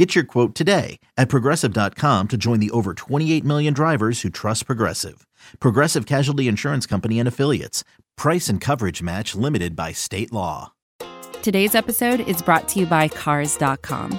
Get 0.00 0.14
your 0.14 0.24
quote 0.24 0.54
today 0.54 0.98
at 1.18 1.28
progressive.com 1.28 2.28
to 2.28 2.38
join 2.38 2.58
the 2.58 2.70
over 2.70 2.94
28 2.94 3.44
million 3.44 3.74
drivers 3.74 4.22
who 4.22 4.30
trust 4.30 4.64
Progressive. 4.64 5.26
Progressive 5.60 6.06
Casualty 6.06 6.48
Insurance 6.48 6.86
Company 6.86 7.18
and 7.18 7.28
Affiliates. 7.28 7.84
Price 8.16 8.48
and 8.48 8.62
coverage 8.62 9.02
match 9.02 9.34
limited 9.34 9.76
by 9.76 9.92
state 9.92 10.32
law. 10.32 10.72
Today's 11.42 11.74
episode 11.74 12.20
is 12.20 12.40
brought 12.40 12.66
to 12.68 12.80
you 12.80 12.86
by 12.86 13.08
Cars.com. 13.08 14.18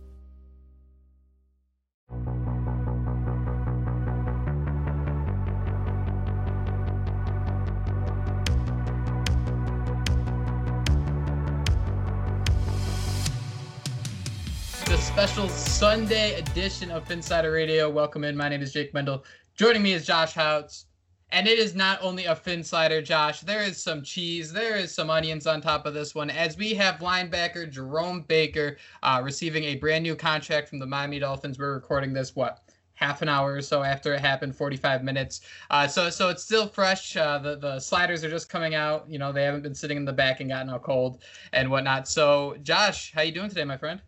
Special 15.01 15.49
Sunday 15.49 16.35
edition 16.35 16.91
of 16.91 17.07
Phinsider 17.07 17.51
Radio. 17.51 17.89
Welcome 17.89 18.23
in. 18.23 18.37
My 18.37 18.47
name 18.49 18.61
is 18.61 18.71
Jake 18.71 18.93
Mendel. 18.93 19.25
Joining 19.55 19.81
me 19.81 19.93
is 19.93 20.05
Josh 20.05 20.33
Houts. 20.33 20.85
And 21.31 21.47
it 21.47 21.57
is 21.57 21.73
not 21.73 21.97
only 22.03 22.25
a 22.25 22.35
Phinsider, 22.35 23.03
Josh. 23.03 23.41
There 23.41 23.63
is 23.63 23.81
some 23.81 24.03
cheese. 24.03 24.53
There 24.53 24.77
is 24.77 24.93
some 24.93 25.09
onions 25.09 25.47
on 25.47 25.59
top 25.59 25.87
of 25.87 25.95
this 25.95 26.13
one. 26.13 26.29
As 26.29 26.55
we 26.55 26.75
have 26.75 26.99
linebacker 26.99 27.69
Jerome 27.69 28.21
Baker 28.21 28.77
uh, 29.01 29.21
receiving 29.23 29.63
a 29.63 29.75
brand 29.75 30.03
new 30.03 30.15
contract 30.15 30.69
from 30.69 30.77
the 30.77 30.85
Miami 30.85 31.17
Dolphins. 31.17 31.57
We're 31.57 31.73
recording 31.73 32.13
this, 32.13 32.35
what, 32.35 32.59
half 32.93 33.23
an 33.23 33.27
hour 33.27 33.53
or 33.53 33.61
so 33.61 33.81
after 33.81 34.13
it 34.13 34.21
happened, 34.21 34.55
45 34.55 35.03
minutes. 35.03 35.41
Uh, 35.71 35.87
so 35.87 36.11
so 36.11 36.29
it's 36.29 36.43
still 36.43 36.67
fresh. 36.67 37.17
Uh, 37.17 37.39
the 37.39 37.55
the 37.55 37.79
sliders 37.79 38.23
are 38.23 38.29
just 38.29 38.49
coming 38.49 38.75
out. 38.75 39.09
You 39.09 39.17
know 39.17 39.31
they 39.31 39.43
haven't 39.43 39.63
been 39.63 39.75
sitting 39.75 39.97
in 39.97 40.05
the 40.05 40.13
back 40.13 40.41
and 40.41 40.49
gotten 40.49 40.69
all 40.69 40.79
cold 40.79 41.23
and 41.53 41.71
whatnot. 41.71 42.07
So 42.07 42.55
Josh, 42.61 43.11
how 43.13 43.23
you 43.23 43.31
doing 43.31 43.49
today, 43.49 43.63
my 43.63 43.77
friend? 43.77 43.99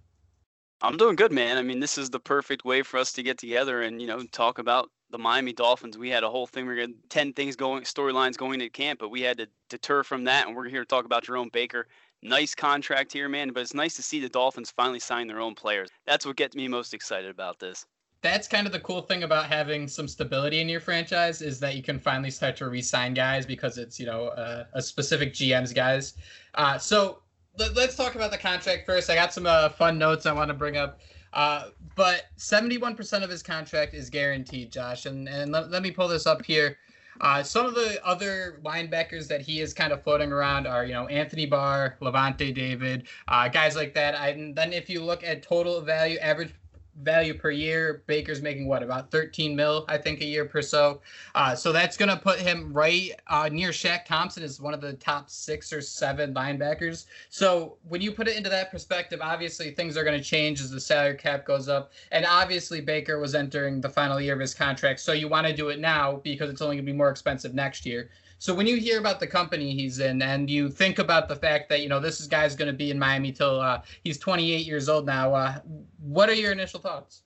I'm 0.83 0.97
doing 0.97 1.15
good, 1.15 1.31
man. 1.31 1.57
I 1.57 1.61
mean, 1.61 1.79
this 1.79 1.97
is 1.97 2.09
the 2.09 2.19
perfect 2.19 2.65
way 2.65 2.83
for 2.83 2.97
us 2.97 3.13
to 3.13 3.23
get 3.23 3.37
together 3.37 3.83
and 3.83 4.01
you 4.01 4.07
know 4.07 4.21
talk 4.33 4.59
about 4.59 4.91
the 5.11 5.17
Miami 5.17 5.53
Dolphins. 5.53 5.97
We 5.97 6.09
had 6.09 6.23
a 6.23 6.29
whole 6.29 6.45
thing. 6.45 6.67
We 6.67 6.77
had 6.77 6.93
ten 7.07 7.31
things 7.31 7.55
going, 7.55 7.83
storylines 7.83 8.35
going 8.35 8.59
to 8.59 8.69
camp, 8.69 8.99
but 8.99 9.07
we 9.09 9.21
had 9.21 9.37
to 9.37 9.47
deter 9.69 10.03
from 10.03 10.25
that, 10.25 10.45
and 10.45 10.55
we're 10.55 10.67
here 10.67 10.81
to 10.81 10.85
talk 10.85 11.05
about 11.05 11.23
Jerome 11.23 11.49
Baker. 11.53 11.87
Nice 12.21 12.53
contract 12.53 13.13
here, 13.13 13.29
man. 13.29 13.51
But 13.53 13.61
it's 13.61 13.73
nice 13.73 13.95
to 13.95 14.03
see 14.03 14.19
the 14.19 14.27
Dolphins 14.27 14.71
finally 14.71 14.99
sign 14.99 15.27
their 15.27 15.39
own 15.39 15.55
players. 15.55 15.89
That's 16.05 16.25
what 16.25 16.35
gets 16.35 16.53
me 16.53 16.67
most 16.67 16.93
excited 16.93 17.31
about 17.31 17.59
this. 17.59 17.85
That's 18.21 18.49
kind 18.49 18.67
of 18.67 18.73
the 18.73 18.79
cool 18.81 19.01
thing 19.01 19.23
about 19.23 19.45
having 19.45 19.87
some 19.87 20.07
stability 20.07 20.59
in 20.59 20.67
your 20.67 20.79
franchise 20.79 21.41
is 21.41 21.61
that 21.61 21.75
you 21.75 21.83
can 21.83 21.97
finally 21.97 22.31
start 22.31 22.57
to 22.57 22.69
re-sign 22.69 23.13
guys 23.13 23.45
because 23.45 23.77
it's 23.77 24.01
you 24.01 24.05
know 24.05 24.27
uh, 24.27 24.65
a 24.73 24.81
specific 24.81 25.33
GM's 25.33 25.71
guys. 25.71 26.15
Uh, 26.55 26.77
so 26.77 27.22
let, 27.57 27.77
us 27.77 27.95
talk 27.95 28.15
about 28.15 28.31
the 28.31 28.37
contract 28.37 28.85
first. 28.85 29.09
I 29.09 29.15
got 29.15 29.33
some 29.33 29.45
uh, 29.45 29.69
fun 29.69 29.97
notes 29.97 30.25
I 30.25 30.33
want 30.33 30.49
to 30.49 30.53
bring 30.53 30.77
up. 30.77 30.99
Uh, 31.33 31.69
but 31.95 32.25
71% 32.37 33.23
of 33.23 33.29
his 33.29 33.41
contract 33.41 33.93
is 33.93 34.09
guaranteed, 34.09 34.71
Josh. 34.71 35.05
And, 35.05 35.27
and 35.27 35.51
let, 35.51 35.71
let 35.71 35.81
me 35.81 35.91
pull 35.91 36.07
this 36.07 36.27
up 36.27 36.45
here. 36.45 36.77
Uh, 37.21 37.43
some 37.43 37.65
of 37.65 37.75
the 37.75 38.03
other 38.05 38.59
linebackers 38.63 39.27
that 39.27 39.41
he 39.41 39.61
is 39.61 39.73
kind 39.73 39.93
of 39.93 40.03
floating 40.03 40.31
around 40.31 40.65
are, 40.65 40.83
you 40.83 40.93
know, 40.93 41.07
Anthony 41.07 41.45
Barr, 41.45 41.95
Lavonte 42.01 42.53
David, 42.53 43.07
uh, 43.27 43.47
guys 43.47 43.75
like 43.75 43.93
that. 43.93 44.15
I, 44.15 44.29
and 44.29 44.55
then 44.55 44.73
if 44.73 44.89
you 44.89 45.03
look 45.03 45.23
at 45.23 45.43
total 45.43 45.81
value, 45.81 46.17
average 46.19 46.53
value 47.01 47.33
per 47.33 47.51
year. 47.51 48.03
Baker's 48.07 48.41
making 48.41 48.67
what 48.67 48.83
about 48.83 49.11
13 49.11 49.55
mil, 49.55 49.85
I 49.87 49.97
think, 49.97 50.21
a 50.21 50.25
year 50.25 50.45
per 50.45 50.61
so. 50.61 51.01
Uh, 51.35 51.55
so 51.55 51.71
that's 51.71 51.97
going 51.97 52.09
to 52.09 52.17
put 52.17 52.39
him 52.39 52.71
right 52.73 53.11
uh, 53.27 53.49
near 53.51 53.69
Shaq 53.69 54.05
Thompson 54.05 54.43
is 54.43 54.61
one 54.61 54.73
of 54.73 54.81
the 54.81 54.93
top 54.93 55.29
six 55.29 55.73
or 55.73 55.81
seven 55.81 56.33
linebackers. 56.33 57.05
So 57.29 57.77
when 57.87 58.01
you 58.01 58.11
put 58.11 58.27
it 58.27 58.37
into 58.37 58.49
that 58.49 58.71
perspective, 58.71 59.19
obviously 59.21 59.71
things 59.71 59.97
are 59.97 60.03
going 60.03 60.17
to 60.17 60.23
change 60.23 60.61
as 60.61 60.71
the 60.71 60.81
salary 60.81 61.15
cap 61.15 61.45
goes 61.45 61.67
up, 61.67 61.91
and 62.11 62.25
obviously 62.25 62.81
Baker 62.81 63.19
was 63.19 63.35
entering 63.35 63.81
the 63.81 63.89
final 63.89 64.19
year 64.19 64.33
of 64.33 64.39
his 64.39 64.53
contract, 64.53 64.99
so 64.99 65.13
you 65.13 65.27
want 65.27 65.47
to 65.47 65.53
do 65.53 65.69
it 65.69 65.79
now 65.79 66.17
because 66.23 66.49
it's 66.49 66.61
only 66.61 66.75
going 66.75 66.85
to 66.85 66.91
be 66.91 66.97
more 66.97 67.09
expensive 67.09 67.53
next 67.53 67.85
year. 67.85 68.09
So 68.43 68.53
when 68.53 68.67
you 68.67 68.75
hear 68.75 68.99
about 68.99 69.21
the 69.21 69.27
company 69.27 69.73
he's 69.73 69.99
in, 69.99 70.21
and 70.21 70.49
you 70.49 70.67
think 70.69 70.99
about 70.99 71.29
the 71.29 71.35
fact 71.37 71.69
that 71.69 71.79
you 71.79 71.87
know 71.87 72.01
this 72.01 72.27
guy's 72.27 72.57
going 72.57 72.67
to 72.67 72.77
be 72.77 72.91
in 72.91 72.99
Miami 72.99 73.31
till 73.31 73.61
uh, 73.61 73.81
he's 74.03 74.17
28 74.17 74.65
years 74.65 74.89
old 74.89 75.05
now, 75.05 75.33
uh, 75.33 75.59
what 76.01 76.27
are 76.27 76.33
your 76.33 76.51
initial 76.51 76.81
thoughts? 76.81 77.23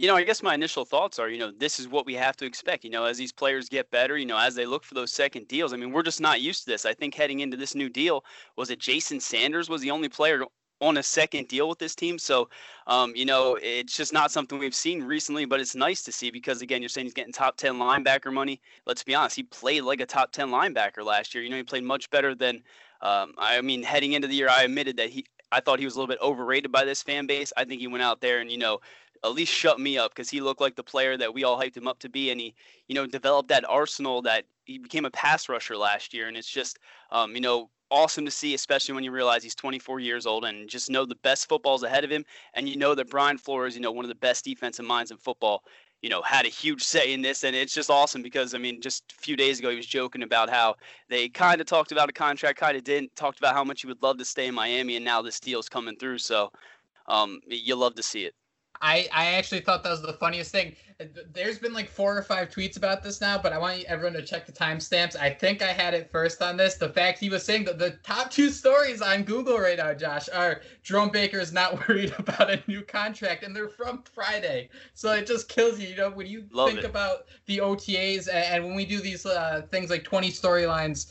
You 0.00 0.08
know, 0.08 0.16
I 0.16 0.24
guess 0.24 0.42
my 0.42 0.52
initial 0.52 0.84
thoughts 0.84 1.20
are, 1.20 1.28
you 1.28 1.38
know, 1.38 1.52
this 1.52 1.78
is 1.78 1.86
what 1.86 2.04
we 2.04 2.14
have 2.14 2.36
to 2.38 2.46
expect. 2.46 2.82
You 2.82 2.90
know, 2.90 3.04
as 3.04 3.16
these 3.16 3.30
players 3.30 3.68
get 3.68 3.92
better, 3.92 4.18
you 4.18 4.26
know, 4.26 4.36
as 4.36 4.56
they 4.56 4.66
look 4.66 4.82
for 4.82 4.94
those 4.94 5.12
second 5.12 5.46
deals. 5.46 5.72
I 5.72 5.76
mean, 5.76 5.92
we're 5.92 6.02
just 6.02 6.20
not 6.20 6.40
used 6.40 6.64
to 6.64 6.70
this. 6.72 6.84
I 6.84 6.94
think 6.94 7.14
heading 7.14 7.38
into 7.38 7.56
this 7.56 7.76
new 7.76 7.88
deal, 7.88 8.24
was 8.56 8.70
it 8.70 8.80
Jason 8.80 9.20
Sanders 9.20 9.68
was 9.68 9.82
the 9.82 9.92
only 9.92 10.08
player 10.08 10.46
on 10.80 10.96
a 10.96 11.02
second 11.02 11.48
deal 11.48 11.68
with 11.68 11.78
this 11.78 11.94
team. 11.94 12.18
So, 12.18 12.48
um, 12.86 13.14
you 13.14 13.24
know, 13.24 13.58
it's 13.62 13.96
just 13.96 14.12
not 14.12 14.30
something 14.30 14.58
we've 14.58 14.74
seen 14.74 15.02
recently, 15.02 15.44
but 15.44 15.60
it's 15.60 15.74
nice 15.74 16.02
to 16.02 16.12
see 16.12 16.30
because, 16.30 16.62
again, 16.62 16.82
you're 16.82 16.88
saying 16.88 17.06
he's 17.06 17.14
getting 17.14 17.32
top 17.32 17.56
10 17.56 17.74
linebacker 17.74 18.32
money. 18.32 18.60
Let's 18.86 19.02
be 19.02 19.14
honest, 19.14 19.36
he 19.36 19.44
played 19.44 19.82
like 19.82 20.00
a 20.00 20.06
top 20.06 20.32
10 20.32 20.48
linebacker 20.48 21.04
last 21.04 21.34
year. 21.34 21.44
You 21.44 21.50
know, 21.50 21.56
he 21.56 21.62
played 21.62 21.84
much 21.84 22.10
better 22.10 22.34
than, 22.34 22.62
um, 23.00 23.34
I 23.38 23.60
mean, 23.60 23.82
heading 23.82 24.12
into 24.12 24.28
the 24.28 24.34
year, 24.34 24.48
I 24.50 24.64
admitted 24.64 24.96
that 24.96 25.10
he, 25.10 25.24
I 25.52 25.60
thought 25.60 25.78
he 25.78 25.84
was 25.84 25.94
a 25.94 25.98
little 25.98 26.12
bit 26.12 26.20
overrated 26.20 26.72
by 26.72 26.84
this 26.84 27.02
fan 27.02 27.26
base. 27.26 27.52
I 27.56 27.64
think 27.64 27.80
he 27.80 27.86
went 27.86 28.02
out 28.02 28.20
there 28.20 28.40
and, 28.40 28.50
you 28.50 28.58
know, 28.58 28.80
at 29.24 29.32
least 29.32 29.52
shut 29.52 29.80
me 29.80 29.96
up 29.96 30.10
because 30.10 30.28
he 30.28 30.40
looked 30.40 30.60
like 30.60 30.76
the 30.76 30.82
player 30.82 31.16
that 31.16 31.32
we 31.32 31.44
all 31.44 31.58
hyped 31.58 31.76
him 31.76 31.88
up 31.88 31.98
to 32.00 32.08
be. 32.10 32.30
And 32.30 32.40
he, 32.40 32.54
you 32.88 32.94
know, 32.94 33.06
developed 33.06 33.48
that 33.48 33.64
arsenal 33.68 34.20
that 34.22 34.44
he 34.64 34.78
became 34.78 35.06
a 35.06 35.10
pass 35.10 35.48
rusher 35.48 35.76
last 35.76 36.12
year. 36.12 36.28
And 36.28 36.36
it's 36.36 36.50
just, 36.50 36.78
um, 37.10 37.34
you 37.34 37.40
know, 37.40 37.70
awesome 37.94 38.24
to 38.24 38.30
see, 38.30 38.54
especially 38.54 38.94
when 38.94 39.04
you 39.04 39.12
realize 39.12 39.42
he's 39.42 39.54
24 39.54 40.00
years 40.00 40.26
old 40.26 40.44
and 40.44 40.68
just 40.68 40.90
know 40.90 41.06
the 41.06 41.14
best 41.16 41.48
football 41.48 41.76
is 41.76 41.84
ahead 41.84 42.04
of 42.04 42.10
him. 42.10 42.24
And 42.54 42.68
you 42.68 42.76
know 42.76 42.94
that 42.94 43.08
Brian 43.08 43.38
Flores, 43.38 43.76
you 43.76 43.80
know, 43.80 43.92
one 43.92 44.04
of 44.04 44.08
the 44.08 44.16
best 44.16 44.44
defensive 44.44 44.84
minds 44.84 45.12
in 45.12 45.16
football, 45.16 45.62
you 46.02 46.10
know, 46.10 46.20
had 46.20 46.44
a 46.44 46.48
huge 46.48 46.82
say 46.82 47.12
in 47.12 47.22
this. 47.22 47.44
And 47.44 47.54
it's 47.54 47.72
just 47.72 47.90
awesome 47.90 48.20
because, 48.20 48.52
I 48.52 48.58
mean, 48.58 48.80
just 48.80 49.04
a 49.16 49.22
few 49.22 49.36
days 49.36 49.60
ago, 49.60 49.70
he 49.70 49.76
was 49.76 49.86
joking 49.86 50.24
about 50.24 50.50
how 50.50 50.74
they 51.08 51.28
kind 51.28 51.60
of 51.60 51.68
talked 51.68 51.92
about 51.92 52.10
a 52.10 52.12
contract, 52.12 52.58
kind 52.58 52.76
of 52.76 52.82
didn't, 52.82 53.14
talked 53.14 53.38
about 53.38 53.54
how 53.54 53.62
much 53.62 53.82
he 53.82 53.86
would 53.86 54.02
love 54.02 54.18
to 54.18 54.24
stay 54.24 54.48
in 54.48 54.54
Miami. 54.54 54.96
And 54.96 55.04
now 55.04 55.22
this 55.22 55.38
deal's 55.38 55.68
coming 55.68 55.96
through. 55.96 56.18
So 56.18 56.50
um, 57.06 57.40
you 57.46 57.76
love 57.76 57.94
to 57.94 58.02
see 58.02 58.24
it. 58.24 58.34
I, 58.80 59.08
I 59.12 59.26
actually 59.32 59.60
thought 59.60 59.82
that 59.82 59.90
was 59.90 60.02
the 60.02 60.12
funniest 60.12 60.50
thing. 60.50 60.76
There's 61.32 61.58
been 61.58 61.72
like 61.72 61.88
four 61.88 62.16
or 62.16 62.22
five 62.22 62.50
tweets 62.50 62.76
about 62.76 63.02
this 63.02 63.20
now, 63.20 63.38
but 63.38 63.52
I 63.52 63.58
want 63.58 63.84
everyone 63.84 64.14
to 64.14 64.22
check 64.22 64.46
the 64.46 64.52
timestamps. 64.52 65.16
I 65.16 65.30
think 65.30 65.62
I 65.62 65.72
had 65.72 65.94
it 65.94 66.10
first 66.10 66.42
on 66.42 66.56
this. 66.56 66.74
The 66.74 66.88
fact 66.88 67.18
he 67.18 67.30
was 67.30 67.42
saying 67.42 67.64
that 67.64 67.78
the 67.78 67.92
top 68.02 68.30
two 68.30 68.50
stories 68.50 69.00
on 69.00 69.22
Google 69.22 69.58
right 69.58 69.78
now, 69.78 69.94
Josh, 69.94 70.28
are 70.28 70.60
Jerome 70.82 71.10
Baker 71.10 71.38
is 71.38 71.52
not 71.52 71.88
worried 71.88 72.14
about 72.18 72.50
a 72.50 72.62
new 72.66 72.82
contract, 72.82 73.42
and 73.42 73.54
they're 73.54 73.68
from 73.68 74.02
Friday. 74.02 74.68
So 74.94 75.12
it 75.12 75.26
just 75.26 75.48
kills 75.48 75.80
you, 75.80 75.88
you 75.88 75.96
know, 75.96 76.10
when 76.10 76.26
you 76.26 76.44
Love 76.52 76.70
think 76.70 76.80
it. 76.80 76.86
about 76.86 77.26
the 77.46 77.58
OTAs 77.58 78.28
and, 78.28 78.36
and 78.36 78.64
when 78.64 78.74
we 78.74 78.84
do 78.84 79.00
these 79.00 79.26
uh, 79.26 79.62
things 79.70 79.90
like 79.90 80.04
20 80.04 80.30
storylines 80.30 81.10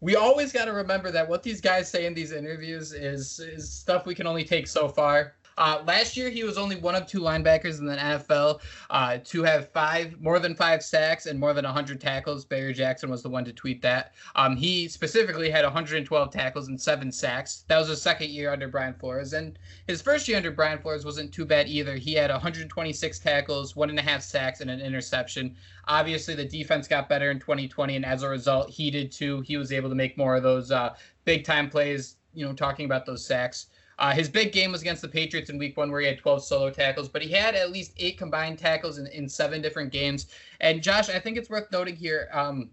we 0.00 0.14
always 0.14 0.52
got 0.52 0.66
to 0.66 0.72
remember 0.72 1.10
that 1.10 1.28
what 1.28 1.42
these 1.42 1.60
guys 1.60 1.90
say 1.90 2.06
in 2.06 2.14
these 2.14 2.32
interviews 2.32 2.92
is 2.92 3.40
is 3.40 3.68
stuff 3.68 4.06
we 4.06 4.14
can 4.14 4.26
only 4.26 4.44
take 4.44 4.66
so 4.66 4.88
far. 4.88 5.34
Uh, 5.58 5.82
last 5.88 6.16
year, 6.16 6.30
he 6.30 6.44
was 6.44 6.56
only 6.56 6.76
one 6.76 6.94
of 6.94 7.04
two 7.04 7.18
linebackers 7.18 7.80
in 7.80 7.84
the 7.84 7.96
NFL 7.96 8.60
uh, 8.90 9.18
to 9.24 9.42
have 9.42 9.68
five, 9.70 10.18
more 10.20 10.38
than 10.38 10.54
five 10.54 10.84
sacks 10.84 11.26
and 11.26 11.38
more 11.38 11.52
than 11.52 11.64
100 11.64 12.00
tackles. 12.00 12.44
Barry 12.44 12.72
Jackson 12.72 13.10
was 13.10 13.24
the 13.24 13.28
one 13.28 13.44
to 13.44 13.52
tweet 13.52 13.82
that. 13.82 14.12
Um, 14.36 14.56
he 14.56 14.86
specifically 14.86 15.50
had 15.50 15.64
112 15.64 16.30
tackles 16.30 16.68
and 16.68 16.80
seven 16.80 17.10
sacks. 17.10 17.64
That 17.66 17.76
was 17.76 17.88
his 17.88 18.00
second 18.00 18.30
year 18.30 18.52
under 18.52 18.68
Brian 18.68 18.94
Flores, 18.94 19.32
and 19.32 19.58
his 19.88 20.00
first 20.00 20.28
year 20.28 20.36
under 20.36 20.52
Brian 20.52 20.78
Flores 20.78 21.04
wasn't 21.04 21.34
too 21.34 21.44
bad 21.44 21.66
either. 21.66 21.96
He 21.96 22.14
had 22.14 22.30
126 22.30 23.18
tackles, 23.18 23.74
one 23.74 23.90
and 23.90 23.98
a 23.98 24.02
half 24.02 24.22
sacks, 24.22 24.60
and 24.60 24.70
an 24.70 24.80
interception. 24.80 25.56
Obviously, 25.88 26.36
the 26.36 26.44
defense 26.44 26.86
got 26.86 27.08
better 27.08 27.32
in 27.32 27.40
2020, 27.40 27.96
and 27.96 28.04
as 28.04 28.22
a 28.22 28.28
result, 28.28 28.70
he 28.70 28.92
did 28.92 29.10
too. 29.10 29.40
He 29.40 29.56
was 29.56 29.72
able 29.72 29.88
to 29.88 29.96
make 29.96 30.16
more 30.16 30.36
of 30.36 30.44
those 30.44 30.70
uh, 30.70 30.94
big 31.24 31.44
time 31.44 31.68
plays. 31.68 32.14
You 32.32 32.46
know, 32.46 32.52
talking 32.52 32.84
about 32.84 33.06
those 33.06 33.26
sacks. 33.26 33.66
Uh, 33.98 34.12
his 34.12 34.28
big 34.28 34.52
game 34.52 34.70
was 34.72 34.80
against 34.80 35.02
the 35.02 35.08
Patriots 35.08 35.50
in 35.50 35.58
week 35.58 35.76
one, 35.76 35.90
where 35.90 36.00
he 36.00 36.06
had 36.06 36.18
12 36.18 36.44
solo 36.44 36.70
tackles, 36.70 37.08
but 37.08 37.20
he 37.20 37.30
had 37.32 37.54
at 37.54 37.72
least 37.72 37.92
eight 37.96 38.16
combined 38.16 38.58
tackles 38.58 38.98
in, 38.98 39.06
in 39.08 39.28
seven 39.28 39.60
different 39.60 39.90
games. 39.90 40.26
And 40.60 40.82
Josh, 40.82 41.08
I 41.08 41.18
think 41.18 41.36
it's 41.36 41.50
worth 41.50 41.70
noting 41.72 41.96
here 41.96 42.28
um, 42.32 42.70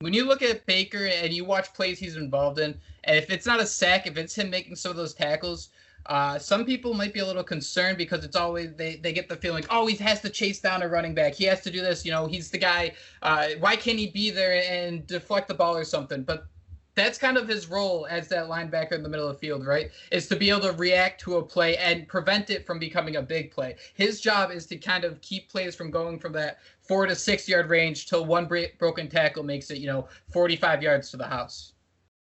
when 0.00 0.12
you 0.12 0.26
look 0.26 0.42
at 0.42 0.66
Baker 0.66 1.06
and 1.06 1.32
you 1.32 1.46
watch 1.46 1.72
plays 1.72 1.98
he's 1.98 2.16
involved 2.16 2.58
in, 2.58 2.78
and 3.04 3.16
if 3.16 3.30
it's 3.30 3.46
not 3.46 3.60
a 3.60 3.66
sack, 3.66 4.06
if 4.06 4.18
it's 4.18 4.36
him 4.36 4.50
making 4.50 4.76
some 4.76 4.90
of 4.90 4.96
those 4.96 5.14
tackles, 5.14 5.70
uh, 6.06 6.38
some 6.38 6.66
people 6.66 6.92
might 6.92 7.14
be 7.14 7.20
a 7.20 7.26
little 7.26 7.42
concerned 7.42 7.96
because 7.96 8.22
it's 8.24 8.36
always 8.36 8.74
they, 8.74 8.96
they 8.96 9.12
get 9.12 9.28
the 9.28 9.36
feeling, 9.36 9.64
oh, 9.70 9.86
he 9.86 9.96
has 9.96 10.20
to 10.20 10.28
chase 10.28 10.60
down 10.60 10.82
a 10.82 10.88
running 10.88 11.14
back. 11.14 11.32
He 11.32 11.44
has 11.44 11.62
to 11.62 11.70
do 11.70 11.80
this. 11.80 12.04
You 12.04 12.12
know, 12.12 12.26
he's 12.26 12.50
the 12.50 12.58
guy. 12.58 12.92
Uh, 13.22 13.48
why 13.60 13.76
can't 13.76 13.98
he 13.98 14.08
be 14.08 14.30
there 14.30 14.62
and 14.70 15.06
deflect 15.06 15.48
the 15.48 15.54
ball 15.54 15.74
or 15.74 15.84
something? 15.84 16.22
But 16.22 16.46
that's 16.94 17.18
kind 17.18 17.36
of 17.36 17.48
his 17.48 17.68
role 17.68 18.06
as 18.08 18.28
that 18.28 18.46
linebacker 18.46 18.92
in 18.92 19.02
the 19.02 19.08
middle 19.08 19.28
of 19.28 19.34
the 19.34 19.38
field, 19.38 19.66
right? 19.66 19.90
Is 20.10 20.28
to 20.28 20.36
be 20.36 20.50
able 20.50 20.62
to 20.62 20.72
react 20.72 21.20
to 21.22 21.36
a 21.36 21.42
play 21.42 21.76
and 21.76 22.06
prevent 22.06 22.50
it 22.50 22.66
from 22.66 22.78
becoming 22.78 23.16
a 23.16 23.22
big 23.22 23.50
play. 23.50 23.76
His 23.94 24.20
job 24.20 24.50
is 24.50 24.66
to 24.66 24.76
kind 24.76 25.04
of 25.04 25.20
keep 25.20 25.50
plays 25.50 25.74
from 25.74 25.90
going 25.90 26.18
from 26.18 26.32
that 26.34 26.58
four 26.80 27.06
to 27.06 27.14
six 27.14 27.48
yard 27.48 27.68
range 27.68 28.06
till 28.06 28.24
one 28.24 28.48
broken 28.78 29.08
tackle 29.08 29.42
makes 29.42 29.70
it, 29.70 29.78
you 29.78 29.86
know, 29.86 30.08
45 30.32 30.82
yards 30.82 31.10
to 31.10 31.16
the 31.16 31.26
house. 31.26 31.72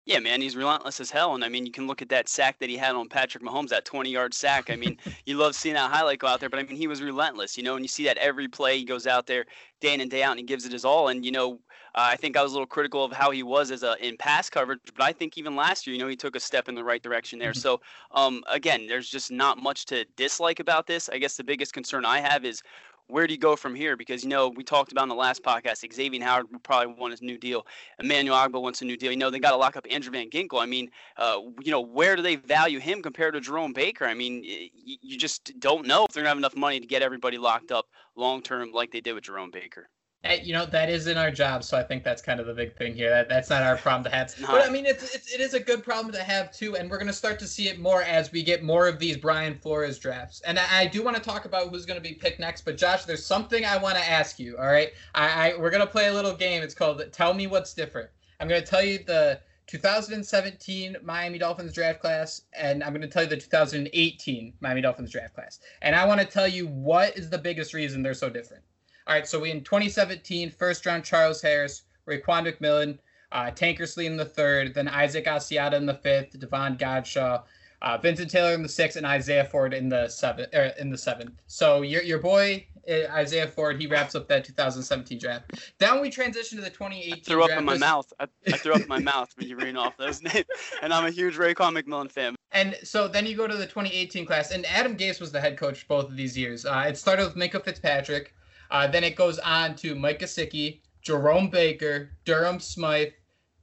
Yeah, 0.07 0.19
man, 0.19 0.39
he's 0.39 0.55
relentless 0.55 1.01
as 1.01 1.11
hell. 1.11 1.35
And 1.35 1.43
I 1.43 1.49
mean, 1.49 1.65
you 1.65 1.71
can 1.71 1.85
look 1.85 2.01
at 2.01 2.07
that 2.09 2.29
sack 2.29 2.59
that 2.59 2.69
he 2.69 2.77
had 2.77 2.95
on 2.95 3.09
Patrick 3.09 3.43
Mahomes, 3.43 3.67
that 3.69 3.83
20 3.83 4.09
yard 4.09 4.33
sack. 4.33 4.69
I 4.69 4.77
mean, 4.77 4.97
you 5.25 5.35
love 5.35 5.53
seeing 5.53 5.75
that 5.75 5.91
highlight 5.91 6.19
go 6.19 6.27
out 6.27 6.39
there, 6.39 6.49
but 6.49 6.59
I 6.59 6.63
mean, 6.63 6.77
he 6.77 6.87
was 6.87 7.01
relentless, 7.01 7.57
you 7.57 7.63
know, 7.63 7.75
and 7.75 7.83
you 7.83 7.89
see 7.89 8.05
that 8.05 8.17
every 8.17 8.47
play 8.47 8.77
he 8.77 8.85
goes 8.85 9.05
out 9.05 9.27
there 9.27 9.45
day 9.81 9.93
in 9.93 9.99
and 9.99 10.09
day 10.09 10.23
out 10.23 10.31
and 10.31 10.39
he 10.39 10.45
gives 10.45 10.65
it 10.65 10.71
his 10.71 10.85
all. 10.85 11.09
And, 11.09 11.25
you 11.25 11.31
know, 11.31 11.59
uh, 11.97 12.09
I 12.11 12.15
think 12.15 12.37
I 12.37 12.43
was 12.43 12.51
a 12.51 12.55
little 12.55 12.67
critical 12.67 13.03
of 13.03 13.11
how 13.11 13.31
he 13.31 13.41
was 13.41 13.71
as 13.71 13.81
a 13.81 13.95
in 14.05 14.17
pass 14.17 14.51
coverage, 14.51 14.79
but 14.95 15.03
I 15.03 15.11
think 15.11 15.35
even 15.35 15.55
last 15.55 15.87
year, 15.87 15.95
you 15.95 16.01
know, 16.01 16.07
he 16.07 16.15
took 16.15 16.35
a 16.35 16.39
step 16.39 16.69
in 16.69 16.75
the 16.75 16.83
right 16.83 17.01
direction 17.01 17.39
there. 17.39 17.53
Mm-hmm. 17.53 17.59
So, 17.59 17.81
um, 18.11 18.43
again, 18.47 18.85
there's 18.85 19.09
just 19.09 19.31
not 19.31 19.57
much 19.57 19.85
to 19.87 20.05
dislike 20.15 20.59
about 20.59 20.85
this. 20.85 21.09
I 21.09 21.17
guess 21.17 21.37
the 21.37 21.43
biggest 21.43 21.73
concern 21.73 22.05
I 22.05 22.19
have 22.19 22.45
is 22.45 22.61
where 23.07 23.25
do 23.25 23.33
you 23.33 23.39
go 23.39 23.55
from 23.55 23.73
here? 23.73 23.97
Because 23.97 24.23
you 24.23 24.29
know 24.29 24.49
we 24.49 24.63
talked 24.63 24.91
about 24.91 25.03
in 25.03 25.09
the 25.09 25.15
last 25.15 25.41
podcast, 25.41 25.91
Xavier 25.91 26.23
Howard 26.23 26.45
probably 26.61 26.93
want 26.93 27.19
a 27.19 27.25
new 27.25 27.37
deal. 27.39 27.65
Emmanuel 27.99 28.37
Ogbah 28.37 28.61
wants 28.61 28.83
a 28.83 28.85
new 28.85 28.97
deal. 28.97 29.11
You 29.11 29.17
know 29.17 29.31
they 29.31 29.39
got 29.39 29.51
to 29.51 29.57
lock 29.57 29.75
up 29.75 29.87
Andrew 29.89 30.11
Van 30.11 30.29
Ginkel. 30.29 30.61
I 30.61 30.67
mean, 30.67 30.91
uh, 31.17 31.39
you 31.63 31.71
know 31.71 31.81
where 31.81 32.15
do 32.15 32.21
they 32.21 32.35
value 32.35 32.79
him 32.79 33.01
compared 33.01 33.33
to 33.33 33.41
Jerome 33.41 33.73
Baker? 33.73 34.05
I 34.05 34.13
mean, 34.13 34.43
you 34.43 35.17
just 35.17 35.59
don't 35.59 35.87
know 35.87 36.05
if 36.05 36.11
they're 36.11 36.21
gonna 36.21 36.29
have 36.29 36.37
enough 36.37 36.55
money 36.55 36.79
to 36.79 36.85
get 36.85 37.01
everybody 37.01 37.39
locked 37.39 37.71
up 37.71 37.87
long 38.15 38.43
term 38.43 38.71
like 38.71 38.91
they 38.91 39.01
did 39.01 39.13
with 39.13 39.23
Jerome 39.23 39.49
Baker 39.49 39.89
you 40.33 40.53
know 40.53 40.65
that 40.65 40.89
is 40.89 41.07
in 41.07 41.17
our 41.17 41.31
job 41.31 41.63
so 41.63 41.77
i 41.77 41.83
think 41.83 42.03
that's 42.03 42.21
kind 42.21 42.39
of 42.39 42.45
the 42.45 42.53
big 42.53 42.75
thing 42.75 42.93
here. 42.93 43.09
That 43.09 43.29
that's 43.29 43.49
not 43.49 43.63
our 43.63 43.77
problem 43.77 44.03
to 44.05 44.09
have. 44.09 44.33
But 44.41 44.67
i 44.67 44.69
mean 44.69 44.85
it's, 44.85 45.15
it's 45.15 45.33
it 45.33 45.41
is 45.41 45.53
a 45.53 45.59
good 45.59 45.83
problem 45.83 46.13
to 46.13 46.23
have 46.23 46.51
too 46.51 46.75
and 46.75 46.89
we're 46.89 46.97
going 46.97 47.07
to 47.07 47.13
start 47.13 47.39
to 47.39 47.47
see 47.47 47.67
it 47.69 47.79
more 47.79 48.03
as 48.03 48.31
we 48.31 48.43
get 48.43 48.63
more 48.63 48.87
of 48.87 48.99
these 48.99 49.17
brian 49.17 49.55
flores 49.55 49.99
drafts. 49.99 50.41
And 50.41 50.59
i, 50.59 50.65
I 50.71 50.87
do 50.87 51.03
want 51.03 51.15
to 51.15 51.21
talk 51.21 51.45
about 51.45 51.69
who's 51.69 51.85
going 51.85 52.01
to 52.01 52.07
be 52.07 52.15
picked 52.15 52.39
next 52.39 52.65
but 52.65 52.77
josh 52.77 53.05
there's 53.05 53.25
something 53.25 53.65
i 53.65 53.77
want 53.77 53.97
to 53.97 54.09
ask 54.09 54.39
you 54.39 54.57
all 54.57 54.67
right? 54.67 54.91
I, 55.15 55.51
I 55.51 55.57
we're 55.57 55.69
going 55.69 55.85
to 55.85 55.91
play 55.91 56.07
a 56.07 56.13
little 56.13 56.35
game. 56.35 56.63
It's 56.63 56.73
called 56.73 57.03
tell 57.11 57.33
me 57.33 57.47
what's 57.47 57.73
different. 57.73 58.09
I'm 58.39 58.47
going 58.47 58.61
to 58.61 58.67
tell 58.67 58.83
you 58.83 58.99
the 59.05 59.39
2017 59.67 60.97
Miami 61.03 61.37
Dolphins 61.37 61.73
draft 61.73 61.99
class, 61.99 62.43
and 62.53 62.83
I'm 62.83 62.91
going 62.91 63.01
to 63.01 63.07
tell 63.07 63.23
you 63.23 63.29
the 63.29 63.37
2018 63.37 64.53
Miami 64.59 64.81
Dolphins 64.81 65.11
draft 65.11 65.33
class. 65.33 65.59
And 65.81 65.95
I 65.95 66.05
want 66.05 66.21
to 66.21 66.27
tell 66.27 66.47
you 66.47 66.67
what 66.67 67.17
is 67.17 67.29
the 67.29 67.37
biggest 67.37 67.73
reason 67.73 68.01
they're 68.01 68.13
so 68.13 68.29
different. 68.29 68.63
All 69.07 69.13
right, 69.13 69.25
so 69.25 69.39
we 69.39 69.51
in 69.51 69.63
2017, 69.63 70.51
first 70.51 70.85
round 70.85 71.05
Charles 71.05 71.41
Harris, 71.41 71.83
Raekwon 72.07 72.45
McMillan, 72.45 72.97
uh, 73.31 73.45
Tankersley 73.51 74.05
in 74.05 74.17
the 74.17 74.25
third, 74.25 74.73
then 74.73 74.89
Isaac 74.89 75.25
Asiata 75.25 75.75
in 75.75 75.85
the 75.85 75.93
fifth, 75.93 76.37
Davon 76.37 76.75
Godchaux, 76.75 77.43
uh, 77.81 77.97
Vincent 77.99 78.29
Taylor 78.29 78.53
in 78.53 78.63
the 78.63 78.69
sixth, 78.69 78.97
and 78.97 79.05
Isaiah 79.05 79.45
Ford 79.45 79.73
in 79.73 79.87
the 79.87 80.09
seventh. 80.09 80.53
Er, 80.53 80.73
in 80.77 80.89
the 80.89 80.97
seventh. 80.97 81.31
So 81.47 81.83
your 81.83 82.03
your 82.03 82.19
boy 82.19 82.67
uh, 82.89 83.07
Isaiah 83.11 83.47
Ford, 83.47 83.79
he 83.79 83.87
wraps 83.87 84.13
up 84.13 84.27
that 84.27 84.43
2017 84.43 85.19
draft. 85.19 85.51
Then 85.77 86.01
we 86.01 86.09
transition 86.09 86.57
to 86.57 86.63
the 86.63 86.69
2018. 86.69 87.13
I 87.13 87.19
threw 87.19 87.43
up 87.43 87.51
in 87.51 87.63
my 87.63 87.77
mouth. 87.77 88.11
I, 88.19 88.27
I 88.47 88.57
threw 88.57 88.73
up 88.73 88.81
in 88.81 88.87
my 88.89 88.99
mouth 88.99 89.33
when 89.37 89.47
you 89.47 89.55
read 89.55 89.77
off 89.77 89.95
those 89.95 90.21
names, 90.21 90.45
and 90.81 90.93
I'm 90.93 91.05
a 91.05 91.11
huge 91.11 91.37
Raekwon 91.37 91.81
McMillan 91.81 92.11
fan. 92.11 92.35
And 92.51 92.77
so 92.83 93.07
then 93.07 93.25
you 93.25 93.37
go 93.37 93.47
to 93.47 93.55
the 93.55 93.67
2018 93.67 94.25
class, 94.25 94.51
and 94.51 94.65
Adam 94.65 94.97
Gase 94.97 95.21
was 95.21 95.31
the 95.31 95.39
head 95.39 95.57
coach 95.57 95.87
both 95.87 96.09
of 96.09 96.17
these 96.17 96.37
years. 96.37 96.65
Uh, 96.65 96.85
it 96.87 96.97
started 96.97 97.25
with 97.25 97.35
Minkah 97.35 97.63
Fitzpatrick. 97.63 98.33
Uh, 98.71 98.87
then 98.87 99.03
it 99.03 99.15
goes 99.15 99.39
on 99.39 99.75
to 99.75 99.95
Mike 99.95 100.19
Gesicki, 100.19 100.81
Jerome 101.01 101.49
Baker, 101.49 102.11
Durham 102.25 102.59
Smythe, 102.59 103.13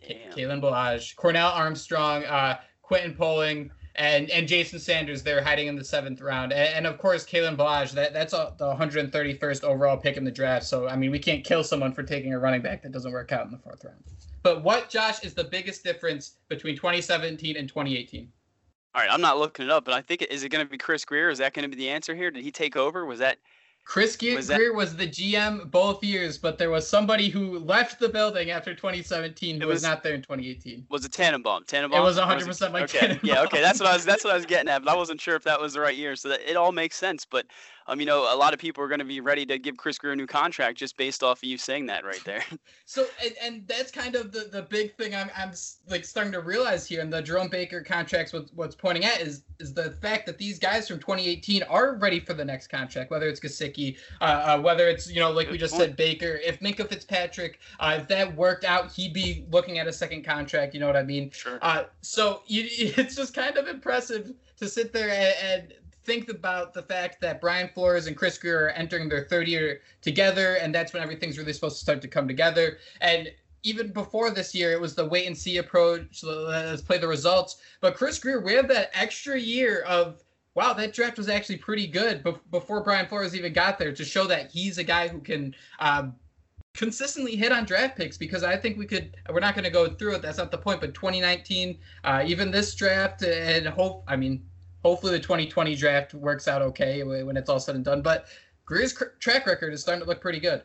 Kalen 0.03 0.61
Ballage, 0.61 1.17
Cornell 1.17 1.49
Armstrong, 1.49 2.25
uh, 2.25 2.59
Quentin 2.83 3.15
Poling, 3.15 3.71
and 3.97 4.31
and 4.31 4.49
Jason 4.49 4.79
Sanders. 4.79 5.23
They're 5.23 5.43
hiding 5.43 5.69
in 5.69 5.77
the 5.77 5.85
seventh 5.85 6.21
round, 6.21 6.53
and, 6.53 6.75
and 6.75 6.87
of 6.87 6.99
course 6.99 7.25
Kalen 7.25 7.57
Ballage. 7.57 7.93
That 7.93 8.13
that's 8.13 8.33
a, 8.33 8.55
the 8.59 8.75
131st 8.75 9.65
overall 9.65 9.97
pick 9.97 10.17
in 10.17 10.25
the 10.25 10.31
draft. 10.31 10.67
So 10.67 10.89
I 10.89 10.97
mean, 10.97 11.11
we 11.11 11.19
can't 11.19 11.45
kill 11.45 11.65
someone 11.65 11.93
for 11.93 12.03
taking 12.03 12.33
a 12.35 12.39
running 12.39 12.63
back 12.63 12.83
that 12.83 12.93
doesn't 12.93 13.13
work 13.13 13.33
out 13.33 13.47
in 13.47 13.53
the 13.53 13.59
fourth 13.59 13.85
round. 13.85 14.03
But 14.43 14.63
what, 14.63 14.91
Josh, 14.91 15.25
is 15.25 15.33
the 15.33 15.45
biggest 15.45 15.85
difference 15.85 16.37
between 16.49 16.77
2017 16.77 17.57
and 17.57 17.67
2018? 17.67 18.29
All 18.95 19.01
right, 19.01 19.11
I'm 19.11 19.23
not 19.23 19.39
looking 19.39 19.65
it 19.65 19.71
up, 19.71 19.87
but 19.87 19.95
I 19.95 20.03
think 20.03 20.23
is 20.23 20.45
it 20.45 20.51
going 20.51 20.65
to 20.65 20.71
be 20.71 20.77
Chris 20.77 21.05
Grier? 21.05 21.31
Is 21.31 21.39
that 21.39 21.55
going 21.55 21.69
to 21.69 21.75
be 21.75 21.83
the 21.83 21.89
answer 21.89 22.15
here? 22.15 22.31
Did 22.31 22.45
he 22.45 22.53
take 22.53 22.77
over? 22.77 23.07
Was 23.07 23.19
that 23.21 23.39
Chris 23.85 24.17
Grier 24.17 24.37
was, 24.37 24.47
that... 24.47 24.61
was, 24.75 24.97
the 24.97 25.07
GM 25.07 25.71
both 25.71 26.03
years, 26.03 26.39
but 26.39 26.57
there 26.57 26.71
was 26.71 26.89
somebody 26.89 27.29
who 27.29 27.59
left 27.59 28.01
the 28.01 28.09
building 28.09 28.51
after 28.51 28.75
2017 28.75 29.61
who 29.61 29.67
was, 29.67 29.77
was, 29.77 29.83
not 29.83 30.03
there 30.03 30.15
in 30.15 30.23
2018. 30.23 30.87
Was 30.89 31.05
it 31.05 31.13
Tannenbaum? 31.13 31.65
Tannenbaum. 31.67 32.01
It 32.01 32.03
was 32.03 32.17
100 32.17 32.47
percent 32.47 32.73
Mike 32.73 32.85
okay. 32.85 33.01
Tannenbaum. 33.01 33.29
Yeah, 33.29 33.43
okay, 33.43 33.61
that's 33.61 33.81
what 33.81 33.89
I 33.91 33.95
was. 33.95 34.05
That's 34.05 34.25
what 34.25 34.33
I 34.33 34.37
was 34.37 34.47
getting 34.47 34.71
at, 34.71 34.85
but 34.85 34.91
I 34.91 34.97
wasn't 34.97 35.21
sure 35.21 35.37
if 35.37 35.45
that 35.45 35.61
was 35.61 35.75
the 35.75 35.81
right 35.81 35.97
year. 35.97 36.17
So 36.17 36.31
that 36.31 36.41
it 36.49 36.57
all 36.57 36.73
makes 36.73 36.97
sense. 36.97 37.27
But 37.27 37.47
um, 37.87 38.01
you 38.01 38.07
know, 38.07 38.35
a 38.35 38.37
lot 38.37 38.55
of 38.55 38.59
people 38.59 38.83
are 38.83 38.89
going 38.89 39.01
to 39.01 39.05
be 39.05 39.21
ready 39.21 39.45
to 39.47 39.59
give 39.59 39.77
Chris 39.77 39.99
Grier 39.99 40.13
a 40.13 40.17
new 40.17 40.27
contract 40.27 40.79
just 40.79 40.97
based 40.97 41.23
off 41.23 41.39
of 41.39 41.45
you 41.45 41.59
saying 41.59 41.87
that 41.87 42.05
right 42.05 42.23
there. 42.25 42.43
so, 42.87 43.07
and, 43.23 43.35
and 43.43 43.69
that's 43.69 43.91
kind 43.91 44.15
of 44.15 44.33
the, 44.33 44.49
the 44.51 44.63
big 44.63 44.97
thing 44.97 45.15
I'm, 45.15 45.31
I'm 45.37 45.53
like 45.89 46.05
starting 46.05 46.33
to 46.33 46.41
realize 46.41 46.87
here, 46.87 47.01
and 47.01 47.13
the 47.13 47.21
Jerome 47.21 47.49
Baker 47.49 47.83
contracts. 47.83 48.33
What's 48.33 48.53
what's 48.53 48.75
pointing 48.75 49.05
at 49.05 49.21
is 49.21 49.43
is 49.61 49.75
the 49.75 49.93
fact 50.03 50.27
that 50.27 50.39
these 50.39 50.59
guys 50.59 50.89
from 50.89 50.99
2018 50.99 51.63
are 51.65 51.97
ready 51.97 52.21
for 52.21 52.35
the 52.35 52.45
next 52.45 52.69
contract, 52.69 53.11
whether 53.11 53.29
it's 53.29 53.41
Gesicki, 53.41 53.97
uh, 54.21 54.25
uh, 54.25 54.61
whether 54.61 54.89
it's 54.89 55.11
you 55.11 55.21
know 55.21 55.31
like 55.31 55.47
Good 55.47 55.53
we 55.53 55.59
just 55.59 55.75
point. 55.75 55.89
said 55.89 55.97
Baker. 55.97 56.41
If 56.45 56.61
Minkah 56.61 56.89
Fitzpatrick, 56.89 57.61
uh, 57.81 57.99
if 58.01 58.09
that 58.09 58.35
worked 58.35 58.65
out, 58.65 58.93
he'd 58.93 59.13
be 59.13 59.47
looking 59.51 59.79
at 59.79 59.87
a 59.87 59.93
second 59.93 60.25
contract. 60.25 60.75
You 60.75 60.81
know 60.81 60.87
what 60.87 60.97
I 60.97 61.03
mean? 61.03 61.31
Sure. 61.31 61.59
Uh, 61.61 61.85
so 62.01 62.43
you, 62.47 62.65
it's 62.97 63.17
just 63.17 63.35
kind 63.35 63.57
of 63.57 63.69
impressive 63.69 64.33
to 64.57 64.69
sit 64.69 64.93
there 64.93 65.11
and, 65.11 65.35
and 65.43 65.75
think 66.05 66.29
about 66.29 66.75
the 66.75 66.83
fact 66.83 67.21
that 67.21 67.41
Brian 67.41 67.69
Flores 67.69 68.07
and 68.07 68.17
Chris 68.17 68.39
Grier 68.39 68.67
are 68.67 68.71
entering 68.71 69.09
their 69.09 69.25
third 69.25 69.49
year 69.49 69.81
together, 70.03 70.57
and 70.57 70.75
that's 70.75 70.93
when 70.93 71.03
everything's 71.03 71.39
really 71.39 71.53
supposed 71.53 71.77
to 71.77 71.83
start 71.83 72.03
to 72.03 72.09
come 72.09 72.29
together. 72.29 72.79
And 73.01 73.31
even 73.63 73.93
before 73.93 74.31
this 74.31 74.55
year, 74.55 74.73
it 74.73 74.81
was 74.81 74.95
the 74.95 75.07
wait 75.07 75.27
and 75.27 75.37
see 75.37 75.57
approach. 75.57 76.23
Let's 76.23 76.83
play 76.83 76.99
the 76.99 77.09
results. 77.09 77.57
But 77.81 77.97
Chris 77.97 78.19
Grier, 78.19 78.41
we 78.41 78.53
have 78.53 78.69
that 78.69 78.91
extra 78.93 79.39
year 79.39 79.83
of 79.83 80.23
wow, 80.55 80.73
that 80.73 80.93
draft 80.93 81.19
was 81.19 81.29
actually 81.29 81.57
pretty 81.57 81.87
good 81.87 82.25
before 82.51 82.81
Brian 82.81 83.07
Flores 83.07 83.35
even 83.35 83.53
got 83.53 83.79
there 83.79 83.93
to 83.93 84.05
show 84.05 84.25
that 84.27 84.53
he's 84.53 84.79
a 84.79 84.85
guy 84.85 85.09
who 85.09 85.19
can 85.19 85.53
um, 85.81 86.15
consistently 86.75 87.37
hit 87.37 87.53
on 87.53 87.65
draft 87.65 87.97
picks 87.97 88.17
because 88.17 88.43
I 88.43 88.57
think 88.57 88.79
we 88.79 88.87
could. 88.87 89.17
We're 89.31 89.41
not 89.41 89.55
going 89.55 89.65
to 89.65 89.71
go 89.71 89.89
through 89.89 90.17
it. 90.17 90.23
That's 90.23 90.39
not 90.39 90.51
the 90.51 90.59
point. 90.59 90.81
But 90.81 90.95
2019, 90.95 91.79
uh, 92.05 92.23
even 92.27 92.51
this 92.51 92.75
draft, 92.75 93.23
and 93.23 93.67
hope. 93.67 94.05
I 94.07 94.17
mean, 94.17 94.45
hopefully 94.85 95.13
the 95.13 95.21
2020 95.21 95.75
draft 95.75 96.15
works 96.15 96.47
out 96.47 96.63
okay 96.63 97.03
when 97.03 97.37
it's 97.37 97.49
all 97.49 97.59
said 97.59 97.75
and 97.75 97.85
done. 97.85 98.03
But 98.03 98.27
Grier's 98.67 98.95
track 99.19 99.47
record 99.47 99.73
is 99.73 99.81
starting 99.81 100.03
to 100.03 100.09
look 100.09 100.21
pretty 100.21 100.41
good. 100.41 100.63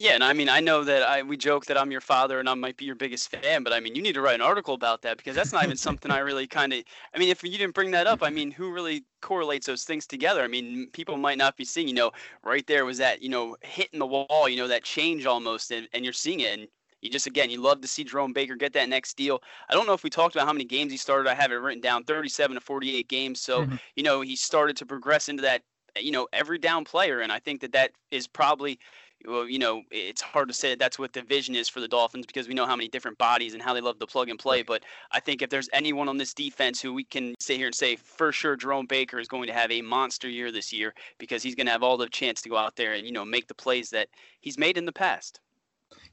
Yeah, 0.00 0.14
and 0.14 0.24
I 0.24 0.32
mean, 0.32 0.48
I 0.48 0.58
know 0.58 0.82
that 0.82 1.04
I 1.04 1.22
we 1.22 1.36
joke 1.36 1.66
that 1.66 1.78
I'm 1.78 1.92
your 1.92 2.00
father 2.00 2.40
and 2.40 2.48
I 2.48 2.54
might 2.54 2.76
be 2.76 2.84
your 2.84 2.96
biggest 2.96 3.30
fan, 3.30 3.62
but 3.62 3.72
I 3.72 3.78
mean, 3.78 3.94
you 3.94 4.02
need 4.02 4.14
to 4.14 4.20
write 4.20 4.34
an 4.34 4.40
article 4.40 4.74
about 4.74 5.02
that 5.02 5.18
because 5.18 5.36
that's 5.36 5.52
not 5.52 5.62
even 5.64 5.76
something 5.76 6.10
I 6.10 6.18
really 6.18 6.48
kind 6.48 6.72
of. 6.72 6.82
I 7.14 7.18
mean, 7.18 7.28
if 7.28 7.44
you 7.44 7.50
didn't 7.56 7.76
bring 7.76 7.92
that 7.92 8.08
up, 8.08 8.20
I 8.20 8.28
mean, 8.28 8.50
who 8.50 8.72
really 8.72 9.04
correlates 9.22 9.68
those 9.68 9.84
things 9.84 10.04
together? 10.04 10.42
I 10.42 10.48
mean, 10.48 10.88
people 10.92 11.16
might 11.16 11.38
not 11.38 11.56
be 11.56 11.64
seeing. 11.64 11.86
You 11.86 11.94
know, 11.94 12.10
right 12.42 12.66
there 12.66 12.84
was 12.84 12.98
that 12.98 13.22
you 13.22 13.28
know 13.28 13.56
hitting 13.60 14.00
the 14.00 14.06
wall. 14.06 14.48
You 14.48 14.56
know, 14.56 14.66
that 14.66 14.82
change 14.82 15.26
almost, 15.26 15.70
and, 15.70 15.88
and 15.92 16.02
you're 16.02 16.12
seeing 16.12 16.40
it. 16.40 16.58
And 16.58 16.68
you 17.04 17.10
just 17.10 17.26
again 17.26 17.50
you 17.50 17.60
love 17.60 17.80
to 17.82 17.88
see 17.88 18.02
Jerome 18.02 18.32
Baker 18.32 18.56
get 18.56 18.72
that 18.72 18.88
next 18.88 19.16
deal. 19.16 19.42
I 19.68 19.74
don't 19.74 19.86
know 19.86 19.92
if 19.92 20.02
we 20.02 20.10
talked 20.10 20.34
about 20.34 20.46
how 20.46 20.52
many 20.52 20.64
games 20.64 20.90
he 20.90 20.98
started. 20.98 21.30
I 21.30 21.34
have 21.34 21.52
it 21.52 21.56
written 21.56 21.80
down, 21.80 22.04
37 22.04 22.54
to 22.54 22.60
48 22.60 23.08
games. 23.08 23.40
So 23.40 23.62
mm-hmm. 23.62 23.76
you 23.94 24.02
know 24.02 24.22
he 24.22 24.34
started 24.34 24.76
to 24.78 24.86
progress 24.86 25.28
into 25.28 25.42
that 25.42 25.62
you 26.00 26.10
know 26.10 26.26
every 26.32 26.58
down 26.58 26.84
player, 26.84 27.20
and 27.20 27.30
I 27.30 27.38
think 27.38 27.60
that 27.60 27.72
that 27.72 27.92
is 28.10 28.26
probably 28.26 28.78
well, 29.26 29.48
you 29.48 29.58
know, 29.58 29.82
it's 29.90 30.20
hard 30.20 30.48
to 30.48 30.54
say 30.54 30.70
that 30.70 30.78
that's 30.78 30.98
what 30.98 31.12
the 31.12 31.22
vision 31.22 31.54
is 31.54 31.68
for 31.68 31.80
the 31.80 31.88
Dolphins 31.88 32.26
because 32.26 32.46
we 32.48 32.54
know 32.54 32.66
how 32.66 32.76
many 32.76 32.88
different 32.88 33.16
bodies 33.16 33.54
and 33.54 33.62
how 33.62 33.72
they 33.72 33.80
love 33.80 33.98
to 33.98 34.06
plug 34.06 34.28
and 34.28 34.38
play. 34.38 34.62
But 34.62 34.82
I 35.12 35.20
think 35.20 35.40
if 35.40 35.50
there's 35.50 35.68
anyone 35.72 36.08
on 36.08 36.18
this 36.18 36.34
defense 36.34 36.80
who 36.80 36.92
we 36.92 37.04
can 37.04 37.34
sit 37.40 37.56
here 37.56 37.66
and 37.66 37.74
say 37.74 37.96
for 37.96 38.32
sure 38.32 38.56
Jerome 38.56 38.86
Baker 38.86 39.18
is 39.18 39.28
going 39.28 39.46
to 39.46 39.54
have 39.54 39.70
a 39.70 39.82
monster 39.82 40.28
year 40.28 40.52
this 40.52 40.72
year 40.72 40.94
because 41.18 41.42
he's 41.42 41.54
going 41.54 41.66
to 41.66 41.72
have 41.72 41.82
all 41.82 41.96
the 41.96 42.08
chance 42.08 42.42
to 42.42 42.48
go 42.48 42.56
out 42.56 42.76
there 42.76 42.92
and 42.92 43.06
you 43.06 43.12
know 43.12 43.24
make 43.24 43.46
the 43.46 43.54
plays 43.54 43.90
that 43.90 44.08
he's 44.40 44.58
made 44.58 44.76
in 44.76 44.84
the 44.84 44.92
past. 44.92 45.40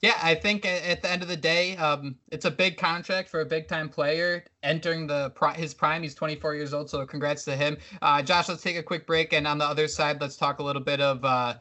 Yeah, 0.02 0.18
I 0.22 0.34
think 0.34 0.66
at 0.66 1.04
the 1.04 1.12
end 1.12 1.22
of 1.22 1.28
the 1.28 1.38
day, 1.38 1.78
um, 1.78 2.16
it's 2.32 2.46
a 2.46 2.52
big 2.52 2.76
contract 2.76 3.30
for 3.30 3.42
a 3.42 3.46
big 3.46 3.68
time 3.68 3.88
player 3.88 4.44
entering 4.64 5.06
the 5.06 5.32
his 5.56 5.76
prime. 5.76 6.02
He's 6.02 6.16
24 6.16 6.56
years 6.56 6.74
old, 6.74 6.90
so 6.90 7.06
congrats 7.06 7.44
to 7.46 7.56
him. 7.56 7.78
Uh, 8.02 8.24
Josh, 8.24 8.50
let's 8.50 8.64
take 8.64 8.78
a 8.78 8.84
quick 8.84 9.06
break, 9.06 9.32
and 9.32 9.46
on 9.46 9.60
the 9.60 9.66
other 9.66 9.88
side, 9.88 10.20
let's 10.20 10.38
talk 10.38 10.58
a 10.58 10.64
little 10.64 10.82
bit 10.82 11.02
of 11.02 11.24
uh, 11.24 11.54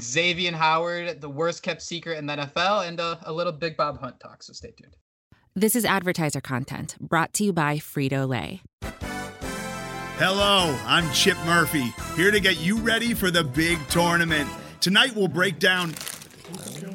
Xavier 0.00 0.52
Howard, 0.52 1.20
the 1.20 1.28
worst 1.28 1.64
kept 1.64 1.82
secret 1.82 2.18
in 2.18 2.26
the 2.26 2.36
NFL, 2.36 2.86
and 2.86 3.00
uh, 3.00 3.16
a 3.24 3.32
little 3.32 3.52
Big 3.52 3.76
Bob 3.76 3.98
Hunt 3.98 4.20
talk. 4.20 4.44
So 4.44 4.52
stay 4.52 4.70
tuned. 4.70 4.96
This 5.56 5.74
is 5.74 5.84
advertiser 5.84 6.40
content 6.40 6.94
brought 7.00 7.32
to 7.34 7.44
you 7.44 7.52
by 7.52 7.78
Frito 7.78 8.28
Lay. 8.28 8.62
Hello, 10.18 10.78
I'm 10.86 11.12
Chip 11.12 11.36
Murphy, 11.44 11.92
here 12.14 12.30
to 12.30 12.38
get 12.38 12.60
you 12.60 12.76
ready 12.78 13.12
for 13.12 13.32
the 13.32 13.42
big 13.42 13.78
tournament. 13.88 14.48
Tonight 14.80 15.16
we'll 15.16 15.26
break 15.26 15.58
down 15.58 15.94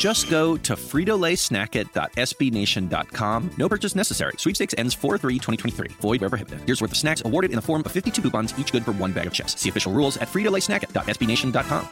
Just 0.00 0.28
go 0.30 0.56
to 0.56 0.76
fritolaysnackit.sbnation.com. 0.76 3.50
No 3.58 3.68
purchase 3.68 3.94
necessary. 3.94 4.32
Sweepstakes 4.38 4.74
ends 4.78 4.96
4-3-2023. 4.96 5.92
Void 6.00 6.22
where 6.22 6.30
prohibited. 6.30 6.62
Here's 6.64 6.80
worth 6.80 6.92
of 6.92 6.96
snacks 6.96 7.20
awarded 7.26 7.50
in 7.50 7.56
the 7.56 7.62
form 7.62 7.82
of 7.84 7.92
52 7.92 8.22
coupons, 8.22 8.58
each 8.58 8.72
good 8.72 8.82
for 8.82 8.92
one 8.92 9.12
bag 9.12 9.26
of 9.26 9.34
chips. 9.34 9.60
See 9.60 9.68
official 9.68 9.92
rules 9.92 10.16
at 10.16 10.28
fritolaysnackit.sbnation.com. 10.28 11.86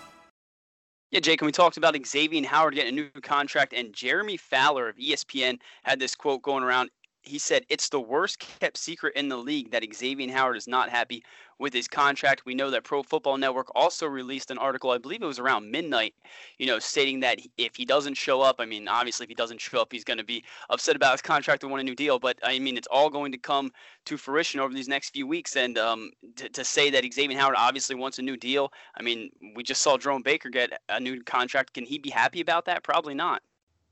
Yeah, 1.10 1.20
Jake, 1.20 1.42
and 1.42 1.46
we 1.46 1.52
talked 1.52 1.76
about 1.76 1.94
Xavier 2.06 2.46
Howard 2.46 2.74
getting 2.74 2.98
a 2.98 3.02
new 3.02 3.10
contract, 3.22 3.74
and 3.74 3.92
Jeremy 3.92 4.38
Fowler 4.38 4.88
of 4.88 4.96
ESPN 4.96 5.58
had 5.82 5.98
this 5.98 6.14
quote 6.14 6.40
going 6.40 6.64
around 6.64 6.88
he 7.28 7.38
said 7.38 7.64
it's 7.68 7.88
the 7.88 8.00
worst 8.00 8.40
kept 8.60 8.76
secret 8.76 9.14
in 9.14 9.28
the 9.28 9.36
league 9.36 9.70
that 9.70 9.84
Xavier 9.94 10.32
Howard 10.32 10.56
is 10.56 10.66
not 10.66 10.88
happy 10.88 11.22
with 11.58 11.72
his 11.72 11.88
contract. 11.88 12.46
We 12.46 12.54
know 12.54 12.70
that 12.70 12.84
Pro 12.84 13.02
Football 13.02 13.36
Network 13.36 13.70
also 13.74 14.06
released 14.06 14.50
an 14.50 14.58
article, 14.58 14.90
I 14.90 14.98
believe 14.98 15.22
it 15.22 15.26
was 15.26 15.38
around 15.38 15.70
midnight, 15.70 16.14
you 16.58 16.66
know, 16.66 16.78
stating 16.78 17.20
that 17.20 17.40
if 17.56 17.74
he 17.76 17.84
doesn't 17.84 18.14
show 18.14 18.40
up, 18.40 18.56
I 18.58 18.64
mean, 18.64 18.88
obviously 18.88 19.24
if 19.24 19.28
he 19.28 19.34
doesn't 19.34 19.60
show 19.60 19.80
up, 19.80 19.92
he's 19.92 20.04
going 20.04 20.18
to 20.18 20.24
be 20.24 20.44
upset 20.70 20.96
about 20.96 21.12
his 21.12 21.22
contract 21.22 21.62
and 21.62 21.70
want 21.70 21.80
a 21.80 21.84
new 21.84 21.96
deal. 21.96 22.18
But 22.18 22.38
I 22.42 22.58
mean, 22.58 22.76
it's 22.76 22.88
all 22.90 23.10
going 23.10 23.32
to 23.32 23.38
come 23.38 23.72
to 24.06 24.16
fruition 24.16 24.60
over 24.60 24.72
these 24.72 24.88
next 24.88 25.10
few 25.10 25.26
weeks. 25.26 25.56
And 25.56 25.76
um, 25.78 26.12
to, 26.36 26.48
to 26.48 26.64
say 26.64 26.90
that 26.90 27.04
Xavier 27.12 27.38
Howard 27.38 27.56
obviously 27.58 27.96
wants 27.96 28.18
a 28.18 28.22
new 28.22 28.36
deal, 28.36 28.72
I 28.96 29.02
mean, 29.02 29.30
we 29.54 29.62
just 29.62 29.82
saw 29.82 29.98
Jerome 29.98 30.22
Baker 30.22 30.48
get 30.48 30.80
a 30.88 31.00
new 31.00 31.22
contract. 31.24 31.74
Can 31.74 31.84
he 31.84 31.98
be 31.98 32.10
happy 32.10 32.40
about 32.40 32.64
that? 32.66 32.82
Probably 32.82 33.14
not. 33.14 33.42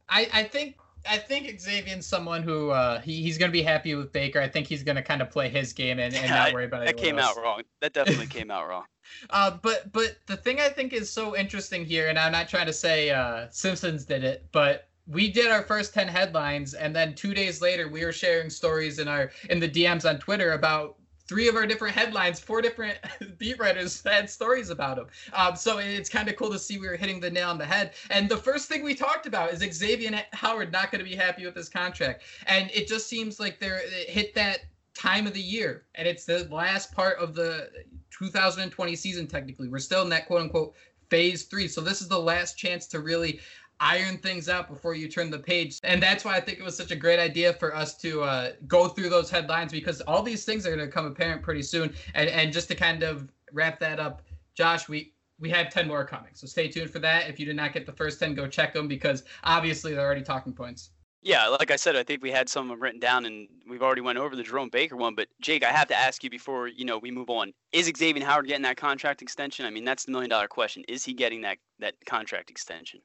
I, 0.08 0.28
I 0.32 0.44
think 0.44 0.76
I 1.08 1.18
think 1.18 1.60
Xavier's 1.60 2.06
someone 2.06 2.42
who 2.42 2.70
uh, 2.70 3.00
he, 3.00 3.22
he's 3.22 3.38
going 3.38 3.50
to 3.50 3.52
be 3.52 3.62
happy 3.62 3.94
with 3.94 4.12
Baker. 4.12 4.40
I 4.40 4.48
think 4.48 4.66
he's 4.66 4.82
going 4.82 4.96
to 4.96 5.02
kind 5.02 5.22
of 5.22 5.30
play 5.30 5.48
his 5.48 5.72
game 5.72 5.98
and, 5.98 6.14
and 6.14 6.30
not 6.30 6.52
worry 6.52 6.64
about 6.64 6.82
it. 6.82 6.86
That 6.86 6.96
came 6.96 7.18
else. 7.18 7.36
out 7.36 7.42
wrong. 7.42 7.62
That 7.80 7.92
definitely 7.92 8.26
came 8.26 8.50
out 8.50 8.68
wrong. 8.68 8.84
Uh, 9.30 9.56
but 9.62 9.92
but 9.92 10.16
the 10.26 10.36
thing 10.36 10.58
I 10.58 10.68
think 10.68 10.92
is 10.92 11.08
so 11.08 11.36
interesting 11.36 11.84
here, 11.84 12.08
and 12.08 12.18
I'm 12.18 12.32
not 12.32 12.48
trying 12.48 12.66
to 12.66 12.72
say 12.72 13.10
uh, 13.10 13.46
Simpsons 13.50 14.04
did 14.04 14.24
it, 14.24 14.48
but 14.50 14.88
we 15.06 15.30
did 15.30 15.50
our 15.50 15.62
first 15.62 15.94
10 15.94 16.08
headlines 16.08 16.74
and 16.74 16.94
then 16.94 17.14
two 17.14 17.32
days 17.32 17.60
later 17.62 17.88
we 17.88 18.04
were 18.04 18.12
sharing 18.12 18.50
stories 18.50 18.98
in 18.98 19.06
our 19.06 19.30
in 19.50 19.60
the 19.60 19.68
dms 19.68 20.08
on 20.08 20.18
twitter 20.18 20.52
about 20.52 20.96
three 21.28 21.48
of 21.48 21.56
our 21.56 21.66
different 21.66 21.94
headlines, 21.94 22.38
four 22.40 22.62
different 22.62 22.98
beat 23.38 23.58
writers 23.58 24.02
had 24.02 24.30
stories 24.30 24.70
about 24.70 24.98
him. 24.98 25.06
Um, 25.32 25.56
so 25.56 25.78
it's 25.78 26.08
kind 26.08 26.28
of 26.28 26.36
cool 26.36 26.50
to 26.50 26.58
see 26.58 26.78
we 26.78 26.88
were 26.88 26.96
hitting 26.96 27.20
the 27.20 27.30
nail 27.30 27.50
on 27.50 27.58
the 27.58 27.66
head. 27.66 27.92
And 28.10 28.28
the 28.28 28.36
first 28.36 28.68
thing 28.68 28.84
we 28.84 28.94
talked 28.94 29.26
about 29.26 29.52
is 29.52 29.60
Xavier 29.74 30.22
Howard 30.32 30.72
not 30.72 30.90
going 30.90 31.04
to 31.04 31.08
be 31.08 31.16
happy 31.16 31.44
with 31.44 31.56
his 31.56 31.68
contract. 31.68 32.22
And 32.46 32.70
it 32.72 32.86
just 32.86 33.08
seems 33.08 33.40
like 33.40 33.58
they're 33.58 33.80
it 33.84 34.08
hit 34.08 34.34
that 34.34 34.60
time 34.96 35.26
of 35.26 35.34
the 35.34 35.40
year 35.40 35.84
and 35.94 36.08
it's 36.08 36.24
the 36.24 36.48
last 36.50 36.90
part 36.94 37.18
of 37.18 37.34
the 37.34 37.68
2020 38.10 38.96
season 38.96 39.26
technically 39.26 39.68
we're 39.68 39.78
still 39.78 40.02
in 40.02 40.08
that 40.08 40.26
quote 40.26 40.40
unquote 40.40 40.74
phase 41.10 41.42
three 41.44 41.68
so 41.68 41.82
this 41.82 42.00
is 42.00 42.08
the 42.08 42.18
last 42.18 42.56
chance 42.56 42.86
to 42.86 43.00
really 43.00 43.38
iron 43.80 44.18
things 44.18 44.48
out 44.48 44.68
before 44.68 44.94
you 44.94 45.08
turn 45.08 45.30
the 45.30 45.38
page. 45.38 45.78
And 45.82 46.02
that's 46.02 46.24
why 46.24 46.36
I 46.36 46.40
think 46.40 46.58
it 46.58 46.64
was 46.64 46.76
such 46.76 46.90
a 46.90 46.96
great 46.96 47.18
idea 47.18 47.52
for 47.54 47.74
us 47.74 47.96
to 47.98 48.22
uh, 48.22 48.52
go 48.66 48.88
through 48.88 49.08
those 49.08 49.30
headlines 49.30 49.72
because 49.72 50.00
all 50.02 50.22
these 50.22 50.44
things 50.44 50.66
are 50.66 50.74
going 50.74 50.86
to 50.86 50.92
come 50.92 51.06
apparent 51.06 51.42
pretty 51.42 51.62
soon. 51.62 51.94
And 52.14 52.28
and 52.28 52.52
just 52.52 52.68
to 52.68 52.74
kind 52.74 53.02
of 53.02 53.28
wrap 53.52 53.78
that 53.80 54.00
up, 54.00 54.22
Josh, 54.54 54.88
we 54.88 55.12
we 55.38 55.50
have 55.50 55.70
10 55.70 55.86
more 55.86 56.04
coming. 56.04 56.30
So 56.32 56.46
stay 56.46 56.68
tuned 56.68 56.90
for 56.90 56.98
that. 57.00 57.28
If 57.28 57.38
you 57.38 57.46
did 57.46 57.56
not 57.56 57.72
get 57.72 57.84
the 57.84 57.92
first 57.92 58.18
10, 58.20 58.34
go 58.34 58.46
check 58.46 58.72
them 58.72 58.88
because 58.88 59.24
obviously 59.44 59.92
they're 59.92 60.04
already 60.04 60.22
talking 60.22 60.52
points. 60.52 60.90
Yeah, 61.22 61.48
like 61.48 61.72
I 61.72 61.76
said, 61.76 61.96
I 61.96 62.04
think 62.04 62.22
we 62.22 62.30
had 62.30 62.48
some 62.48 62.70
written 62.80 63.00
down, 63.00 63.26
and 63.26 63.48
we've 63.68 63.82
already 63.82 64.00
went 64.00 64.16
over 64.16 64.36
the 64.36 64.44
Jerome 64.44 64.68
Baker 64.68 64.96
one. 64.96 65.16
But 65.16 65.26
Jake, 65.40 65.64
I 65.64 65.72
have 65.72 65.88
to 65.88 65.96
ask 65.96 66.22
you 66.22 66.30
before 66.30 66.68
you 66.68 66.84
know 66.84 66.98
we 66.98 67.10
move 67.10 67.30
on: 67.30 67.52
Is 67.72 67.90
Xavier 67.96 68.24
Howard 68.24 68.46
getting 68.46 68.62
that 68.62 68.76
contract 68.76 69.22
extension? 69.22 69.66
I 69.66 69.70
mean, 69.70 69.84
that's 69.84 70.04
the 70.04 70.12
million 70.12 70.30
dollar 70.30 70.46
question. 70.46 70.84
Is 70.86 71.04
he 71.04 71.14
getting 71.14 71.40
that 71.40 71.58
that 71.80 71.94
contract 72.06 72.48
extension? 72.48 73.00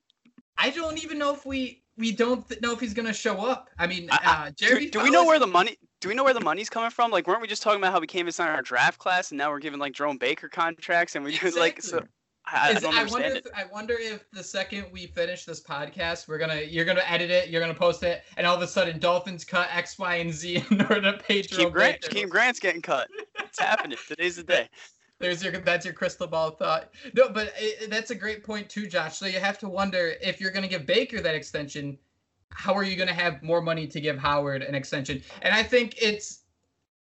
I 0.62 0.70
don't 0.70 1.04
even 1.04 1.18
know 1.18 1.34
if 1.34 1.46
we 1.46 1.82
we 1.98 2.12
don't 2.12 2.48
th- 2.48 2.62
know 2.62 2.72
if 2.72 2.80
he's 2.80 2.94
gonna 2.94 3.14
show 3.14 3.46
up. 3.46 3.70
I 3.80 3.88
mean, 3.88 4.10
uh, 4.12 4.52
Jerry. 4.52 4.86
Do, 4.86 5.00
do 5.00 5.04
we 5.04 5.10
know 5.10 5.26
where 5.26 5.40
the 5.40 5.48
money? 5.48 5.78
Do 6.00 6.10
we 6.10 6.16
know 6.16 6.24
where 6.24 6.36
the 6.36 6.40
money's 6.40 6.70
coming 6.70 6.92
from? 6.92 7.10
Like, 7.12 7.28
weren't 7.28 7.42
we 7.42 7.48
just 7.48 7.64
talking 7.64 7.80
about 7.80 7.94
how 7.94 8.00
we 8.00 8.08
came 8.08 8.28
inside 8.28 8.50
our 8.50 8.62
draft 8.62 9.00
class, 9.00 9.32
and 9.32 9.38
now 9.38 9.50
we're 9.50 9.60
giving 9.60 9.80
like 9.80 9.94
Jerome 9.94 10.18
Baker 10.18 10.48
contracts, 10.50 11.16
and 11.16 11.26
we 11.26 11.34
exactly. 11.34 11.60
like 11.60 11.82
so. 11.82 12.04
I, 12.46 12.72
Is, 12.72 12.84
I, 12.84 13.02
I 13.02 13.04
wonder. 13.06 13.28
If, 13.28 13.46
I 13.56 13.66
wonder 13.72 13.96
if 13.98 14.30
the 14.32 14.44
second 14.44 14.86
we 14.92 15.08
finish 15.08 15.46
this 15.46 15.62
podcast, 15.64 16.28
we're 16.28 16.40
gonna 16.40 16.62
you're 16.62 16.86
gonna 16.86 17.04
edit 17.08 17.32
it, 17.32 17.50
you're 17.50 17.62
gonna 17.62 17.74
post 17.74 18.04
it, 18.04 18.24
and 18.38 18.46
all 18.46 18.56
of 18.56 18.62
a 18.62 18.68
sudden 18.68 19.00
Dolphins 19.00 19.44
cut 19.44 19.70
X, 19.72 19.98
Y, 19.98 20.16
and 20.16 20.34
Z 20.34 20.64
in 20.72 20.82
order 20.82 21.02
to 21.02 21.14
pay 21.18 21.42
Jerome 21.42 21.72
Grant. 21.72 22.02
Baker. 22.02 22.28
Grant's 22.28 22.60
getting 22.60 22.82
cut. 22.82 23.10
It's 23.40 23.60
happening. 23.60 23.98
Today's 24.08 24.38
the 24.38 24.44
day. 24.44 24.70
There's 25.22 25.44
your 25.44 25.54
that's 25.54 25.86
your 25.86 25.94
crystal 25.94 26.28
ball 26.28 26.52
thought. 26.52 26.92
No, 27.14 27.30
but 27.30 27.54
it, 27.58 27.90
that's 27.90 28.12
a 28.12 28.16
great 28.16 28.44
point 28.44 28.70
too, 28.70 28.88
Josh. 28.88 29.18
So 29.18 29.26
you 29.26 29.40
have 29.40 29.60
to 29.60 29.70
wonder 29.70 30.16
if 30.22 30.42
you're 30.42 30.52
going 30.52 30.64
to 30.64 30.70
give 30.70 30.86
Baker 30.86 31.22
that 31.22 31.36
extension, 31.36 31.98
how 32.50 32.74
are 32.74 32.84
you 32.84 32.96
going 32.96 33.08
to 33.08 33.14
have 33.14 33.42
more 33.42 33.62
money 33.62 33.88
to 33.88 34.02
give 34.02 34.18
Howard 34.18 34.62
an 34.62 34.76
extension? 34.76 35.22
And 35.42 35.54
I 35.54 35.64
think 35.64 36.02
it's 36.02 36.42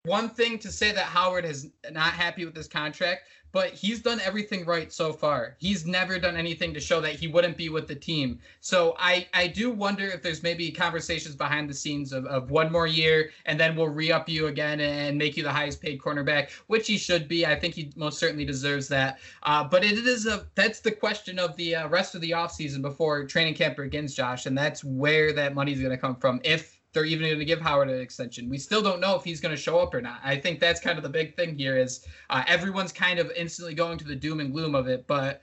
one 0.05 0.29
thing 0.29 0.59
to 0.61 0.73
say 0.73 0.93
that 0.93 1.05
Howard 1.05 1.45
is 1.45 1.71
not 1.90 2.12
happy 2.12 2.45
with 2.45 2.57
his 2.57 2.69
contract, 2.69 3.23
but 3.52 3.71
he's 3.71 4.00
done 4.00 4.21
everything 4.21 4.64
right 4.64 4.92
so 4.92 5.12
far. 5.12 5.57
He's 5.59 5.87
never 5.87 6.19
done 6.19 6.37
anything 6.37 6.75
to 6.75 6.80
show 6.80 7.00
that 7.00 7.14
he 7.14 7.26
wouldn't 7.26 7.57
be 7.57 7.69
with 7.69 7.88
the 7.88 7.95
team. 7.95 8.38
So 8.61 8.95
I, 8.99 9.26
I 9.35 9.49
do 9.49 9.71
wonder 9.71 10.07
if 10.07 10.23
there's 10.23 10.42
maybe 10.42 10.71
conversations 10.71 11.35
behind 11.35 11.69
the 11.69 11.75
scenes 11.75 12.12
of, 12.12 12.26
of 12.26 12.50
one 12.50 12.71
more 12.71 12.87
year 12.87 13.30
and 13.47 13.59
then 13.59 13.76
we'll 13.76 13.88
re 13.88 14.12
up 14.12 14.28
you 14.28 14.47
again 14.47 14.80
and 14.80 15.19
make 15.19 15.37
you 15.37 15.42
the 15.42 15.52
highest 15.52 15.80
paid 15.80 16.00
cornerback, 16.00 16.50
which 16.66 16.87
he 16.87 16.97
should 16.97 17.28
be. 17.28 17.47
I 17.47 17.59
think 17.59 17.75
he 17.75 17.92
most 17.97 18.19
certainly 18.19 18.45
deserves 18.45 18.88
that. 18.88 19.19
Uh, 19.42 19.64
but 19.64 19.85
it 19.85 19.99
is 19.99 20.26
a 20.26 20.47
that's 20.54 20.80
the 20.80 20.92
question 20.92 21.38
of 21.38 21.57
the 21.57 21.76
uh, 21.76 21.88
rest 21.88 22.14
of 22.14 22.21
the 22.21 22.30
offseason 22.30 22.83
before 22.83 23.25
training 23.25 23.54
camp 23.54 23.76
begins, 23.76 24.14
Josh. 24.14 24.47
And 24.47 24.57
that's 24.57 24.85
where 24.85 25.33
that 25.33 25.54
money's 25.54 25.80
going 25.80 25.90
to 25.90 25.99
come 25.99 26.16
from. 26.16 26.40
If 26.45 26.79
they're 26.92 27.04
even 27.04 27.26
going 27.26 27.38
to 27.38 27.44
give 27.44 27.61
Howard 27.61 27.88
an 27.88 28.00
extension. 28.00 28.49
We 28.49 28.59
still 28.59 28.82
don't 28.82 29.00
know 29.00 29.14
if 29.14 29.23
he's 29.23 29.40
going 29.40 29.54
to 29.54 29.61
show 29.61 29.78
up 29.78 29.94
or 29.94 30.00
not. 30.00 30.20
I 30.25 30.37
think 30.37 30.59
that's 30.59 30.80
kind 30.80 30.97
of 30.99 31.04
the 31.04 31.11
big 31.11 31.37
thing 31.37 31.56
here 31.56 31.78
is 31.78 32.06
uh, 32.30 32.42
everyone's 32.47 32.92
kind 32.92 33.18
of 33.18 33.30
instantly 33.37 33.75
going 33.75 33.99
to 33.99 34.04
the 34.04 34.16
doom 34.16 34.40
and 34.40 34.52
gloom 34.52 34.75
of 34.75 34.88
it, 34.88 35.06
but 35.06 35.40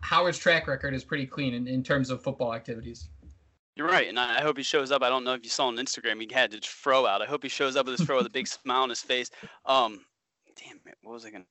Howard's 0.00 0.38
track 0.38 0.66
record 0.66 0.94
is 0.94 1.04
pretty 1.04 1.26
clean 1.26 1.54
in, 1.54 1.68
in 1.68 1.82
terms 1.82 2.10
of 2.10 2.22
football 2.22 2.54
activities. 2.54 3.08
You're 3.76 3.88
right, 3.88 4.08
and 4.08 4.18
I 4.18 4.42
hope 4.42 4.58
he 4.58 4.62
shows 4.62 4.90
up. 4.90 5.02
I 5.02 5.08
don't 5.08 5.24
know 5.24 5.32
if 5.32 5.44
you 5.44 5.50
saw 5.50 5.68
on 5.68 5.76
Instagram, 5.76 6.20
he 6.20 6.28
had 6.32 6.50
to 6.50 6.60
throw 6.60 7.06
out. 7.06 7.22
I 7.22 7.26
hope 7.26 7.42
he 7.42 7.48
shows 7.48 7.74
up 7.74 7.86
with 7.86 7.98
his 7.98 8.06
throw 8.06 8.18
with 8.18 8.26
a 8.26 8.30
big 8.30 8.46
smile 8.48 8.82
on 8.82 8.90
his 8.90 9.00
face. 9.00 9.30
Um, 9.64 10.04
damn 10.56 10.78
it, 10.86 10.98
what 11.02 11.12
was 11.12 11.24
I 11.24 11.30
gonna? 11.30 11.46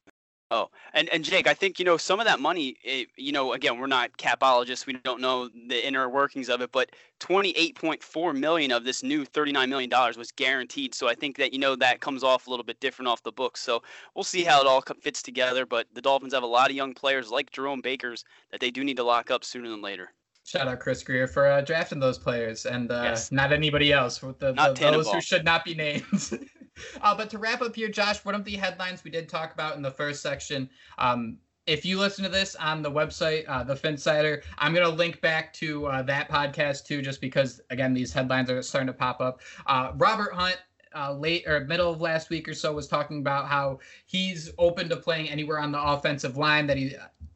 Oh, 0.54 0.70
and 0.94 1.08
and 1.10 1.24
Jake, 1.24 1.48
I 1.48 1.54
think 1.54 1.80
you 1.80 1.86
know 1.86 1.96
some 1.96 2.20
of 2.20 2.26
that 2.26 2.42
money. 2.42 2.76
It, 2.84 3.08
you 3.16 3.32
know, 3.32 3.54
again, 3.54 3.80
we're 3.80 3.88
not 3.88 4.18
capologists. 4.18 4.86
We 4.86 4.94
don't 4.94 5.22
know 5.22 5.48
the 5.48 5.88
inner 5.88 6.10
workings 6.10 6.50
of 6.50 6.60
it, 6.60 6.74
but 6.74 6.90
28.4 7.22 8.38
million 8.38 8.72
of 8.74 8.84
this 8.84 9.02
new 9.02 9.24
39 9.24 9.70
million 9.70 9.90
dollars 9.90 10.18
was 10.18 10.30
guaranteed. 10.34 10.94
So 10.94 11.08
I 11.08 11.16
think 11.16 11.38
that 11.38 11.54
you 11.54 11.60
know 11.60 11.78
that 11.78 12.02
comes 12.02 12.22
off 12.22 12.48
a 12.48 12.50
little 12.50 12.66
bit 12.66 12.82
different 12.82 13.08
off 13.08 13.24
the 13.24 13.32
books. 13.32 13.62
So 13.62 13.82
we'll 14.14 14.26
see 14.26 14.44
how 14.44 14.60
it 14.60 14.68
all 14.68 14.84
fits 15.00 15.22
together. 15.22 15.66
But 15.66 15.88
the 15.94 16.02
Dolphins 16.02 16.34
have 16.34 16.44
a 16.44 16.48
lot 16.48 16.70
of 16.70 16.76
young 16.76 16.94
players 16.94 17.32
like 17.32 17.50
Jerome 17.52 17.80
Baker's 17.80 18.26
that 18.52 18.60
they 18.60 18.72
do 18.72 18.84
need 18.84 18.98
to 18.98 19.04
lock 19.04 19.32
up 19.32 19.46
sooner 19.46 19.70
than 19.70 19.82
later. 19.82 20.10
Shout 20.44 20.68
out 20.68 20.82
Chris 20.82 21.02
Grier 21.02 21.28
for 21.28 21.48
uh, 21.48 21.62
drafting 21.62 22.00
those 22.00 22.18
players 22.18 22.66
and 22.66 22.92
uh, 22.92 23.04
yes. 23.04 23.32
not 23.32 23.54
anybody 23.54 23.94
else. 23.94 24.18
The, 24.20 24.34
the, 24.34 24.76
those 24.78 25.10
who 25.10 25.22
should 25.22 25.46
not 25.46 25.64
be 25.64 25.76
named. 25.76 26.04
uh, 27.02 27.16
but 27.16 27.30
to 27.30 27.38
wrap 27.38 27.62
up 27.62 27.76
here, 27.76 27.90
Josh, 27.90 28.24
one 28.24 28.36
of 28.36 28.44
the 28.44 28.56
headlines 28.56 29.04
we 29.04 29.12
did 29.12 29.30
talk 29.30 29.54
about 29.54 29.76
in 29.76 29.82
the 29.82 29.92
first 29.92 30.22
section. 30.22 30.70
Um, 30.98 31.38
if 31.68 31.86
you 31.86 32.00
listen 32.00 32.24
to 32.24 32.30
this 32.30 32.56
on 32.56 32.82
the 32.82 32.92
website, 32.92 33.46
uh, 33.48 33.64
the 33.64 33.76
Phinsider, 33.76 34.42
I'm 34.58 34.74
going 34.74 34.86
to 34.86 34.94
link 34.94 35.22
back 35.22 35.54
to 35.54 35.86
uh, 35.86 36.02
that 36.04 36.30
podcast 36.30 36.86
too, 36.86 37.02
just 37.02 37.22
because, 37.22 37.62
again, 37.70 37.94
these 37.94 38.12
headlines 38.12 38.50
are 38.50 38.62
starting 38.62 38.88
to 38.88 38.94
pop 38.94 39.22
up. 39.22 39.42
Uh, 39.68 39.92
Robert 39.96 40.34
Hunt 40.34 40.58
uh, 40.96 41.14
late 41.14 41.48
or 41.48 41.62
middle 41.62 41.92
of 41.92 42.02
last 42.02 42.30
week 42.30 42.48
or 42.48 42.54
so 42.54 42.74
was 42.74 42.88
talking 42.88 43.20
about 43.20 43.48
how 43.48 43.80
he's 44.06 44.52
open 44.58 44.90
to 44.90 44.98
playing 44.98 45.30
anywhere 45.30 45.60
on 45.60 45.72
the 45.72 45.82
offensive 45.82 46.36
line 46.36 46.68
that 46.68 46.78
he 46.78 46.96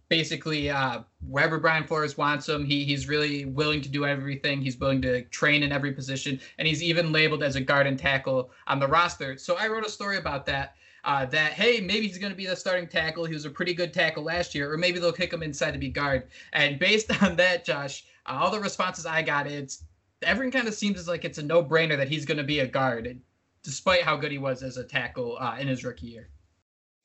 basically 0.09 0.69
uh, 0.69 1.01
wherever 1.27 1.59
Brian 1.59 1.85
Flores 1.85 2.17
wants 2.17 2.47
him, 2.47 2.65
he 2.65 2.83
he's 2.83 3.07
really 3.07 3.45
willing 3.45 3.81
to 3.81 3.89
do 3.89 4.05
everything. 4.05 4.61
He's 4.61 4.77
willing 4.77 5.01
to 5.03 5.23
train 5.25 5.63
in 5.63 5.71
every 5.71 5.91
position, 5.91 6.39
and 6.57 6.67
he's 6.67 6.83
even 6.83 7.11
labeled 7.11 7.43
as 7.43 7.55
a 7.55 7.61
guard 7.61 7.87
and 7.87 7.97
tackle 7.97 8.51
on 8.67 8.79
the 8.79 8.87
roster. 8.87 9.37
So 9.37 9.55
I 9.57 9.67
wrote 9.67 9.85
a 9.85 9.89
story 9.89 10.17
about 10.17 10.45
that. 10.47 10.75
Uh, 11.03 11.23
that 11.23 11.53
hey, 11.53 11.79
maybe 11.79 12.07
he's 12.07 12.17
going 12.17 12.31
to 12.31 12.37
be 12.37 12.47
the 12.47 12.55
starting 12.55 12.87
tackle. 12.87 13.25
He 13.25 13.33
was 13.33 13.45
a 13.45 13.49
pretty 13.49 13.75
good 13.75 13.93
tackle 13.93 14.23
last 14.23 14.55
year, 14.55 14.71
or 14.71 14.77
maybe 14.77 14.97
they'll 14.97 15.11
kick 15.11 15.31
him 15.31 15.43
inside 15.43 15.71
to 15.71 15.77
be 15.77 15.89
guard. 15.89 16.23
And 16.53 16.79
based 16.79 17.21
on 17.23 17.35
that, 17.35 17.63
Josh, 17.63 18.05
uh, 18.25 18.39
all 18.41 18.49
the 18.49 18.59
responses 18.59 19.05
I 19.05 19.21
got, 19.21 19.45
it's 19.45 19.83
everyone 20.23 20.51
kind 20.51 20.67
of 20.67 20.73
seems 20.73 20.99
as 20.99 21.07
like 21.07 21.23
it's 21.23 21.37
a 21.37 21.43
no-brainer 21.43 21.95
that 21.97 22.09
he's 22.09 22.25
going 22.25 22.39
to 22.39 22.43
be 22.43 22.59
a 22.59 22.67
guard, 22.67 23.19
despite 23.61 24.01
how 24.01 24.15
good 24.15 24.31
he 24.31 24.39
was 24.39 24.63
as 24.63 24.77
a 24.77 24.83
tackle 24.83 25.37
uh, 25.39 25.57
in 25.59 25.67
his 25.67 25.83
rookie 25.83 26.07
year. 26.07 26.29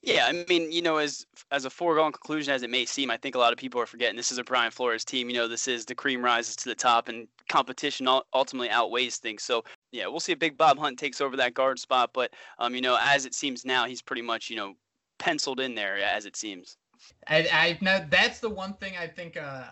Yeah, 0.02 0.26
I 0.26 0.44
mean, 0.48 0.72
you 0.72 0.80
know, 0.80 0.96
as 0.96 1.26
as 1.50 1.66
a 1.66 1.70
foregone 1.70 2.12
conclusion 2.12 2.54
as 2.54 2.62
it 2.62 2.70
may 2.70 2.86
seem, 2.86 3.10
I 3.10 3.18
think 3.18 3.34
a 3.34 3.38
lot 3.38 3.52
of 3.52 3.58
people 3.58 3.80
are 3.80 3.86
forgetting 3.86 4.16
this 4.16 4.32
is 4.32 4.38
a 4.38 4.44
Brian 4.44 4.70
Flores 4.70 5.04
team. 5.04 5.28
You 5.28 5.36
know, 5.36 5.48
this 5.48 5.68
is 5.68 5.84
the 5.84 5.94
cream 5.94 6.24
rises 6.24 6.56
to 6.56 6.70
the 6.70 6.74
top, 6.74 7.08
and 7.08 7.28
competition 7.50 8.08
ultimately 8.32 8.70
outweighs 8.70 9.18
things. 9.18 9.42
So, 9.42 9.62
yeah, 9.92 10.06
we'll 10.06 10.20
see 10.20 10.32
if 10.32 10.38
Big 10.38 10.56
Bob 10.56 10.78
Hunt 10.78 10.98
takes 10.98 11.20
over 11.20 11.36
that 11.36 11.52
guard 11.52 11.78
spot. 11.78 12.10
But, 12.14 12.32
um, 12.58 12.74
you 12.74 12.80
know, 12.80 12.98
as 12.98 13.26
it 13.26 13.34
seems 13.34 13.66
now, 13.66 13.84
he's 13.84 14.00
pretty 14.00 14.22
much, 14.22 14.48
you 14.48 14.56
know, 14.56 14.74
penciled 15.18 15.60
in 15.60 15.74
there 15.74 15.98
as 15.98 16.24
it 16.24 16.34
seems. 16.34 16.78
I, 17.28 17.48
I 17.52 17.78
now 17.82 18.04
that's 18.08 18.40
the 18.40 18.50
one 18.50 18.74
thing 18.74 18.94
I 18.98 19.06
think 19.06 19.36
uh, 19.36 19.64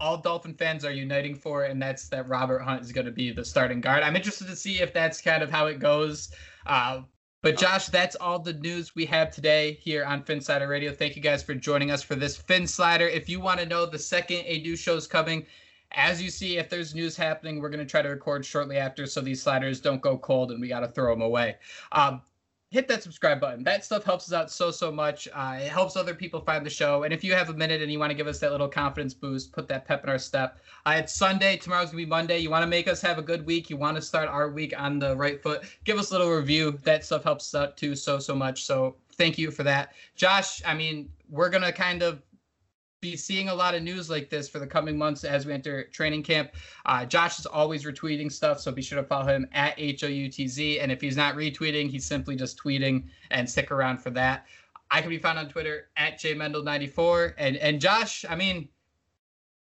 all 0.00 0.16
Dolphin 0.16 0.54
fans 0.54 0.86
are 0.86 0.90
uniting 0.90 1.34
for, 1.34 1.64
and 1.64 1.80
that's 1.80 2.08
that 2.08 2.28
Robert 2.28 2.60
Hunt 2.60 2.82
is 2.82 2.92
going 2.92 3.06
to 3.06 3.12
be 3.12 3.30
the 3.30 3.44
starting 3.44 3.82
guard. 3.82 4.02
I'm 4.02 4.16
interested 4.16 4.46
to 4.46 4.56
see 4.56 4.80
if 4.80 4.94
that's 4.94 5.20
kind 5.20 5.42
of 5.42 5.50
how 5.50 5.66
it 5.66 5.78
goes. 5.78 6.30
Uh, 6.64 7.02
but 7.46 7.56
Josh, 7.56 7.86
that's 7.86 8.16
all 8.16 8.40
the 8.40 8.54
news 8.54 8.96
we 8.96 9.06
have 9.06 9.30
today 9.30 9.78
here 9.80 10.04
on 10.04 10.24
Phinsider 10.24 10.68
Radio. 10.68 10.90
Thank 10.92 11.14
you 11.14 11.22
guys 11.22 11.44
for 11.44 11.54
joining 11.54 11.92
us 11.92 12.02
for 12.02 12.16
this 12.16 12.36
Phinsider. 12.36 13.08
If 13.08 13.28
you 13.28 13.38
want 13.38 13.60
to 13.60 13.66
know 13.66 13.86
the 13.86 14.00
second 14.00 14.38
Adu 14.38 14.76
show 14.76 14.96
is 14.96 15.06
coming, 15.06 15.46
as 15.92 16.20
you 16.20 16.28
see, 16.28 16.58
if 16.58 16.68
there's 16.68 16.92
news 16.92 17.16
happening, 17.16 17.60
we're 17.60 17.68
going 17.68 17.78
to 17.78 17.88
try 17.88 18.02
to 18.02 18.08
record 18.08 18.44
shortly 18.44 18.78
after 18.78 19.06
so 19.06 19.20
these 19.20 19.40
sliders 19.40 19.80
don't 19.80 20.00
go 20.00 20.18
cold 20.18 20.50
and 20.50 20.60
we 20.60 20.66
got 20.66 20.80
to 20.80 20.88
throw 20.88 21.14
them 21.14 21.22
away. 21.22 21.54
Um, 21.92 22.20
hit 22.70 22.88
that 22.88 23.02
subscribe 23.02 23.40
button. 23.40 23.62
That 23.62 23.84
stuff 23.84 24.04
helps 24.04 24.26
us 24.28 24.32
out 24.32 24.50
so, 24.50 24.70
so 24.70 24.90
much. 24.90 25.28
Uh, 25.32 25.58
it 25.60 25.68
helps 25.68 25.96
other 25.96 26.14
people 26.14 26.40
find 26.40 26.66
the 26.66 26.70
show. 26.70 27.04
And 27.04 27.12
if 27.14 27.22
you 27.22 27.32
have 27.32 27.48
a 27.48 27.54
minute 27.54 27.80
and 27.80 27.92
you 27.92 27.98
want 27.98 28.10
to 28.10 28.14
give 28.14 28.26
us 28.26 28.38
that 28.40 28.50
little 28.50 28.68
confidence 28.68 29.14
boost, 29.14 29.52
put 29.52 29.68
that 29.68 29.86
pep 29.86 30.02
in 30.02 30.10
our 30.10 30.18
step. 30.18 30.58
Uh, 30.84 30.96
it's 30.98 31.14
Sunday. 31.14 31.56
Tomorrow's 31.56 31.90
to 31.90 31.96
be 31.96 32.06
Monday. 32.06 32.38
You 32.38 32.50
want 32.50 32.62
to 32.62 32.66
make 32.66 32.88
us 32.88 33.00
have 33.02 33.18
a 33.18 33.22
good 33.22 33.46
week. 33.46 33.70
You 33.70 33.76
want 33.76 33.96
to 33.96 34.02
start 34.02 34.28
our 34.28 34.50
week 34.50 34.74
on 34.76 34.98
the 34.98 35.16
right 35.16 35.40
foot. 35.40 35.62
Give 35.84 35.98
us 35.98 36.10
a 36.10 36.18
little 36.18 36.32
review. 36.32 36.78
That 36.82 37.04
stuff 37.04 37.22
helps 37.22 37.54
us 37.54 37.60
out 37.60 37.76
too 37.76 37.94
so, 37.94 38.18
so 38.18 38.34
much. 38.34 38.64
So 38.64 38.96
thank 39.12 39.38
you 39.38 39.50
for 39.50 39.62
that. 39.62 39.92
Josh, 40.16 40.60
I 40.66 40.74
mean, 40.74 41.08
we're 41.30 41.50
to 41.50 41.72
kind 41.72 42.02
of 42.02 42.20
be 43.00 43.16
seeing 43.16 43.48
a 43.48 43.54
lot 43.54 43.74
of 43.74 43.82
news 43.82 44.08
like 44.08 44.30
this 44.30 44.48
for 44.48 44.58
the 44.58 44.66
coming 44.66 44.96
months 44.96 45.24
as 45.24 45.46
we 45.46 45.52
enter 45.52 45.84
training 45.84 46.22
camp. 46.22 46.50
Uh, 46.86 47.04
Josh 47.04 47.38
is 47.38 47.46
always 47.46 47.84
retweeting 47.84 48.30
stuff, 48.32 48.60
so 48.60 48.72
be 48.72 48.82
sure 48.82 49.00
to 49.00 49.06
follow 49.06 49.26
him 49.26 49.46
at 49.52 49.76
HOUTZ. 49.78 50.82
And 50.82 50.90
if 50.90 51.00
he's 51.00 51.16
not 51.16 51.34
retweeting, 51.34 51.90
he's 51.90 52.06
simply 52.06 52.36
just 52.36 52.58
tweeting 52.58 53.04
and 53.30 53.48
stick 53.48 53.70
around 53.70 53.98
for 53.98 54.10
that. 54.10 54.46
I 54.90 55.00
can 55.00 55.10
be 55.10 55.18
found 55.18 55.38
on 55.38 55.48
Twitter 55.48 55.88
at 55.96 56.18
jmendel94. 56.18 57.34
And 57.38 57.56
and 57.56 57.80
Josh, 57.80 58.24
I 58.28 58.36
mean, 58.36 58.68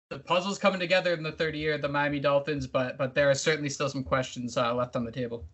the 0.09 0.19
puzzle's 0.19 0.59
coming 0.59 0.79
together 0.79 1.13
in 1.15 1.23
the 1.23 1.33
third 1.33 1.57
year 1.57 1.75
of 1.75 1.83
the 1.83 1.89
Miami 1.89 2.21
Dolphins, 2.21 2.67
but 2.67 2.97
but 2.99 3.15
there 3.15 3.31
are 3.31 3.35
certainly 3.35 3.71
still 3.71 3.89
some 3.89 4.05
questions 4.05 4.57
uh, 4.57 4.75
left 4.75 4.95
on 4.95 5.05
the 5.05 5.13
table. 5.13 5.47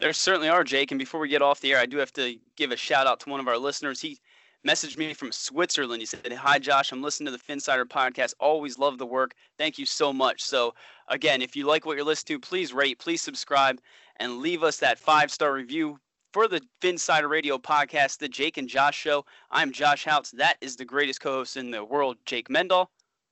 There 0.00 0.12
certainly 0.14 0.48
are, 0.48 0.64
Jake. 0.64 0.90
And 0.90 0.98
before 0.98 1.20
we 1.20 1.28
get 1.28 1.42
off 1.42 1.60
the 1.60 1.72
air, 1.72 1.78
I 1.78 1.86
do 1.86 1.98
have 1.98 2.12
to 2.14 2.36
give 2.56 2.72
a 2.72 2.76
shout 2.76 3.06
out 3.06 3.20
to 3.20 3.28
one 3.28 3.38
of 3.38 3.48
our 3.48 3.58
listeners. 3.58 4.00
He 4.00 4.18
messaged 4.66 4.98
me 4.98 5.14
from 5.14 5.32
Switzerland. 5.32 6.00
He 6.00 6.06
said, 6.06 6.32
Hi, 6.32 6.58
Josh. 6.58 6.92
I'm 6.92 7.02
listening 7.02 7.32
to 7.32 7.38
the 7.38 7.52
Phinsider 7.52 7.84
podcast. 7.84 8.34
Always 8.40 8.78
love 8.78 8.98
the 8.98 9.06
work. 9.06 9.32
Thank 9.58 9.78
you 9.78 9.86
so 9.86 10.12
much. 10.12 10.42
So, 10.42 10.74
again, 11.08 11.42
if 11.42 11.56
you 11.56 11.66
like 11.66 11.86
what 11.86 11.96
you're 11.96 12.04
listening 12.04 12.40
to, 12.40 12.46
please 12.46 12.72
rate, 12.72 12.98
please 12.98 13.22
subscribe, 13.22 13.80
and 14.16 14.38
leave 14.38 14.62
us 14.62 14.76
that 14.78 14.98
five 14.98 15.30
star 15.30 15.52
review 15.52 15.98
for 16.32 16.46
the 16.46 16.60
Phinsider 16.80 17.28
Radio 17.28 17.58
podcast, 17.58 18.18
the 18.18 18.28
Jake 18.28 18.56
and 18.56 18.68
Josh 18.68 18.96
Show. 18.96 19.24
I'm 19.50 19.72
Josh 19.72 20.04
Houts. 20.04 20.30
That 20.32 20.56
is 20.60 20.76
the 20.76 20.84
greatest 20.84 21.20
co 21.20 21.32
host 21.32 21.56
in 21.56 21.70
the 21.70 21.84
world, 21.84 22.18
Jake 22.24 22.50
Mendel. 22.50 22.90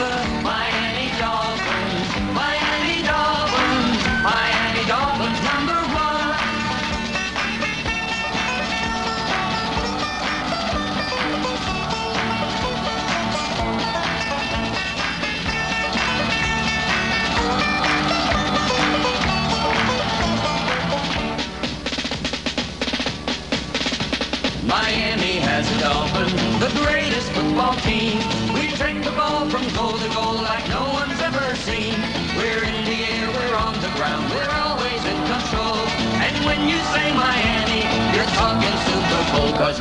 Yes, 0.00 0.39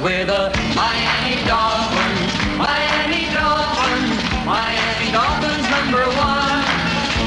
We're 0.02 0.26
the 0.26 0.50
Miami 0.76 1.36
Dolphins, 1.46 2.32
Miami 2.56 3.28
Dolphins, 3.36 4.16
Miami 4.46 5.12
Dolphins 5.12 5.70
number 5.70 6.06
one. 6.16 6.64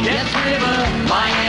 Yes, 0.02 0.24
we're 0.40 0.58
the 0.58 1.06
Miami 1.06 1.41